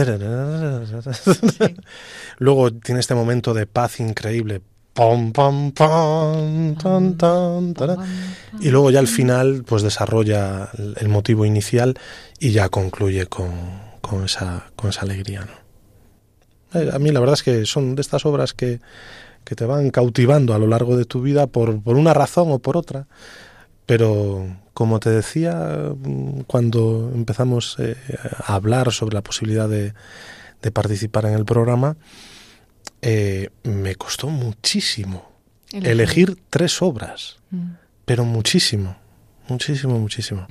Luego 2.40 2.72
tiene 2.74 3.00
este 3.00 3.16
momento 3.16 3.54
de 3.54 3.68
paz 3.68 4.00
increíble. 4.00 4.62
Pom, 4.94 5.32
pom, 5.32 5.72
pom, 5.74 6.76
tan, 6.76 7.18
tan, 7.18 7.74
tará. 7.76 7.98
Y 8.60 8.70
luego 8.70 8.90
ya 8.90 9.00
al 9.00 9.08
final, 9.08 9.64
pues 9.64 9.84
desarrolla 9.84 10.70
el 10.78 10.96
el 11.00 11.08
motivo 11.08 11.46
inicial 11.46 12.00
y 12.40 12.52
ya 12.52 12.70
concluye 12.70 13.28
con, 13.28 13.52
con 14.02 14.26
esa, 14.26 14.72
con 14.76 14.90
esa 14.90 15.02
alegría, 15.02 15.46
¿no? 15.46 16.80
Eh, 16.82 16.90
A 16.92 16.98
mí 16.98 17.12
la 17.12 17.20
verdad 17.20 17.36
es 17.36 17.44
que 17.44 17.66
son 17.68 17.94
de 17.96 18.02
estas 18.02 18.26
obras 18.26 18.54
que, 18.54 18.80
que 19.44 19.54
te 19.56 19.66
van 19.66 19.92
cautivando 19.92 20.56
a 20.56 20.60
lo 20.60 20.66
largo 20.66 20.98
de 20.98 21.06
tu 21.06 21.22
vida 21.22 21.46
por, 21.46 21.80
por 21.82 21.96
una 21.96 22.16
razón 22.16 22.52
o 22.52 22.58
por 22.58 22.76
otra. 22.76 23.06
Pero 23.88 24.46
como 24.76 25.00
te 25.00 25.10
decía 25.10 25.92
mm, 25.98 26.42
cuando 26.42 27.12
empezamos 27.16 27.78
eh, 27.80 27.96
a 28.46 28.54
hablar 28.54 28.92
sobre 28.92 29.16
la 29.16 29.24
posibilidad 29.24 29.68
de, 29.68 29.94
de 30.62 30.72
participar 30.72 31.26
en 31.26 31.34
el 31.34 31.46
programa, 31.46 31.98
eh, 33.02 33.50
me 33.64 33.96
costó 33.96 34.28
muchísimo 34.28 35.32
elegir 35.72 36.38
tres 36.50 36.82
obras, 36.82 37.38
Mm. 37.50 37.72
pero 38.06 38.26
muchísimo, 38.26 38.98
muchísimo, 39.48 39.98
muchísimo. 40.00 40.48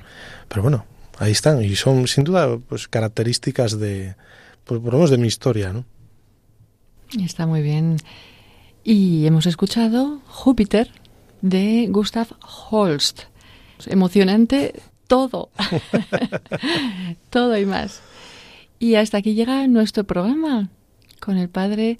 Pero 0.47 0.63
bueno, 0.63 0.85
ahí 1.19 1.31
están 1.31 1.63
y 1.63 1.75
son 1.75 2.07
sin 2.07 2.23
duda 2.23 2.57
pues 2.57 2.87
características 2.87 3.79
de, 3.79 4.15
pues, 4.63 4.81
por 4.81 4.93
lo 4.93 4.97
menos 4.99 5.11
de 5.11 5.17
mi 5.19 5.27
historia, 5.27 5.71
¿no? 5.73 5.85
Está 7.23 7.45
muy 7.45 7.61
bien. 7.61 7.97
Y 8.83 9.25
hemos 9.27 9.45
escuchado 9.45 10.19
Júpiter 10.27 10.89
de 11.41 11.87
Gustav 11.89 12.27
Holst. 12.69 13.23
Emocionante 13.85 14.73
todo. 15.07 15.49
todo 17.29 17.57
y 17.57 17.65
más. 17.65 18.01
Y 18.79 18.95
hasta 18.95 19.17
aquí 19.17 19.33
llega 19.33 19.67
nuestro 19.67 20.03
programa 20.03 20.69
con 21.19 21.37
el 21.37 21.49
padre 21.49 21.97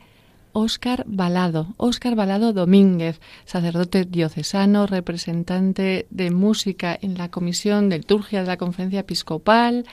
Óscar 0.53 1.03
Balado. 1.07 1.67
Óscar 1.77 2.15
Balado 2.15 2.53
Domínguez, 2.53 3.19
sacerdote 3.45 4.05
diocesano, 4.05 4.87
representante 4.87 6.07
de 6.09 6.31
música 6.31 6.97
en 6.99 7.17
la 7.17 7.29
Comisión 7.29 7.89
de 7.89 7.99
Liturgia 7.99 8.41
de 8.41 8.47
la 8.47 8.57
Conferencia 8.57 9.01
Episcopal. 9.01 9.85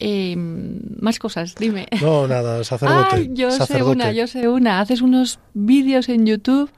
Eh, 0.00 0.36
más 0.36 1.18
cosas, 1.18 1.54
dime. 1.56 1.88
No, 2.00 2.28
nada, 2.28 2.62
sacerdote. 2.64 3.16
Ay, 3.16 3.30
yo 3.32 3.50
sé 3.50 3.58
sacerdote. 3.58 3.92
una, 3.92 4.12
yo 4.12 4.26
sé 4.26 4.48
una. 4.48 4.80
Haces 4.80 5.00
unos 5.00 5.40
vídeos 5.54 6.08
en 6.08 6.26
YouTube 6.26 6.70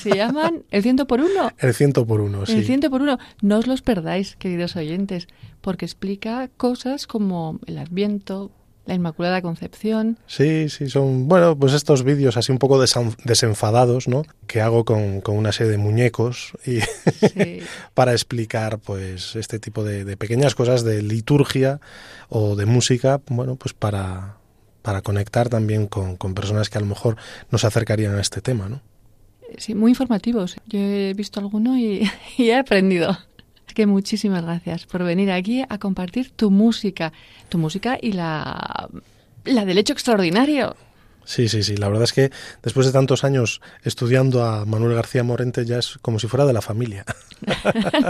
se 0.00 0.10
llaman 0.16 0.62
El 0.70 0.82
ciento 0.82 1.06
por 1.06 1.20
uno. 1.20 1.50
El 1.58 1.74
ciento 1.74 2.06
por 2.06 2.20
uno, 2.20 2.46
sí. 2.46 2.52
El 2.52 2.64
ciento 2.64 2.90
por 2.90 3.02
uno. 3.02 3.18
No 3.42 3.58
os 3.58 3.66
los 3.66 3.82
perdáis, 3.82 4.36
queridos 4.36 4.76
oyentes, 4.76 5.28
porque 5.60 5.84
explica 5.84 6.48
cosas 6.56 7.06
como 7.06 7.60
el 7.66 7.78
Adviento, 7.78 8.50
la 8.86 8.94
Inmaculada 8.94 9.42
Concepción. 9.42 10.18
Sí, 10.26 10.68
sí, 10.68 10.88
son, 10.88 11.28
bueno, 11.28 11.56
pues 11.56 11.74
estos 11.74 12.02
vídeos 12.02 12.36
así 12.36 12.50
un 12.50 12.58
poco 12.58 12.80
desenfadados, 13.24 14.08
¿no? 14.08 14.22
Que 14.46 14.60
hago 14.60 14.84
con, 14.84 15.20
con 15.20 15.36
una 15.36 15.52
serie 15.52 15.70
de 15.72 15.78
muñecos 15.78 16.52
y 16.66 16.80
Sí. 17.28 17.60
para 17.94 18.12
explicar, 18.12 18.78
pues, 18.78 19.36
este 19.36 19.58
tipo 19.60 19.84
de, 19.84 20.04
de 20.04 20.16
pequeñas 20.16 20.54
cosas 20.54 20.82
de 20.82 21.02
liturgia 21.02 21.80
o 22.28 22.56
de 22.56 22.66
música, 22.66 23.20
bueno, 23.28 23.54
pues 23.56 23.74
para, 23.74 24.38
para 24.82 25.02
conectar 25.02 25.48
también 25.48 25.86
con, 25.86 26.16
con 26.16 26.34
personas 26.34 26.70
que 26.70 26.78
a 26.78 26.80
lo 26.80 26.86
mejor 26.86 27.16
no 27.50 27.58
se 27.58 27.66
acercarían 27.68 28.16
a 28.16 28.20
este 28.20 28.40
tema, 28.40 28.68
¿no? 28.68 28.80
Sí, 29.58 29.74
muy 29.74 29.90
informativos. 29.90 30.56
Yo 30.66 30.78
he 30.78 31.14
visto 31.14 31.40
alguno 31.40 31.78
y, 31.78 32.08
y 32.38 32.50
he 32.50 32.56
aprendido. 32.56 33.10
Así 33.10 33.74
que 33.74 33.86
muchísimas 33.86 34.42
gracias 34.42 34.86
por 34.86 35.04
venir 35.04 35.30
aquí 35.30 35.62
a 35.68 35.78
compartir 35.78 36.30
tu 36.30 36.50
música, 36.50 37.12
tu 37.48 37.58
música 37.58 37.98
y 38.00 38.12
la, 38.12 38.88
la 39.44 39.64
del 39.64 39.78
hecho 39.78 39.92
extraordinario. 39.92 40.76
Sí, 41.24 41.48
sí, 41.48 41.62
sí. 41.62 41.76
La 41.76 41.86
verdad 41.86 42.04
es 42.04 42.12
que 42.12 42.32
después 42.62 42.86
de 42.86 42.92
tantos 42.92 43.22
años 43.22 43.60
estudiando 43.84 44.44
a 44.44 44.64
Manuel 44.64 44.94
García 44.94 45.22
Morente 45.22 45.64
ya 45.64 45.78
es 45.78 45.98
como 46.02 46.18
si 46.18 46.26
fuera 46.26 46.46
de 46.46 46.52
la 46.52 46.62
familia. 46.62 47.04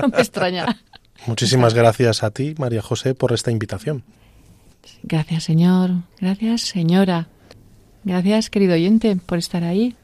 no 0.03 0.09
me 0.13 0.19
extraña. 0.19 0.81
Muchísimas 1.27 1.75
gracias 1.75 2.23
a 2.23 2.31
ti, 2.31 2.55
María 2.57 2.81
José, 2.81 3.15
por 3.15 3.33
esta 3.33 3.51
invitación. 3.51 4.05
Gracias, 5.03 5.45
señor. 5.45 5.91
Gracias, 6.19 6.63
señora. 6.63 7.29
Gracias, 8.05 8.49
querido 8.49 8.73
oyente, 8.73 9.17
por 9.17 9.37
estar 9.37 9.65
ahí. 9.65 9.95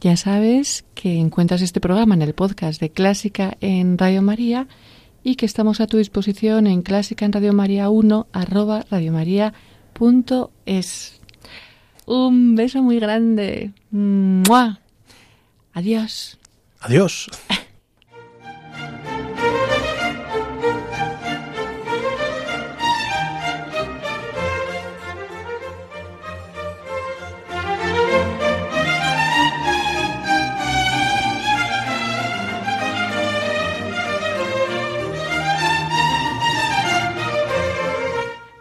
Ya 0.00 0.16
sabes 0.16 0.84
que 0.94 1.18
encuentras 1.18 1.60
este 1.60 1.80
programa 1.80 2.14
en 2.14 2.22
el 2.22 2.32
podcast 2.32 2.80
de 2.80 2.90
Clásica 2.90 3.56
en 3.60 3.98
Radio 3.98 4.22
María 4.22 4.68
y 5.24 5.34
que 5.34 5.44
estamos 5.44 5.80
a 5.80 5.88
tu 5.88 5.96
disposición 5.96 6.68
en 6.68 6.82
clásica 6.82 7.24
en 7.24 7.32
Radio 7.32 7.52
María 7.52 7.90
1 7.90 8.28
arroba 8.32 8.84
radiomaria.es. 8.88 9.54
Un 12.06 12.54
beso 12.54 12.80
muy 12.80 13.00
grande. 13.00 13.72
Adiós. 15.72 16.38
Adiós. 16.80 17.28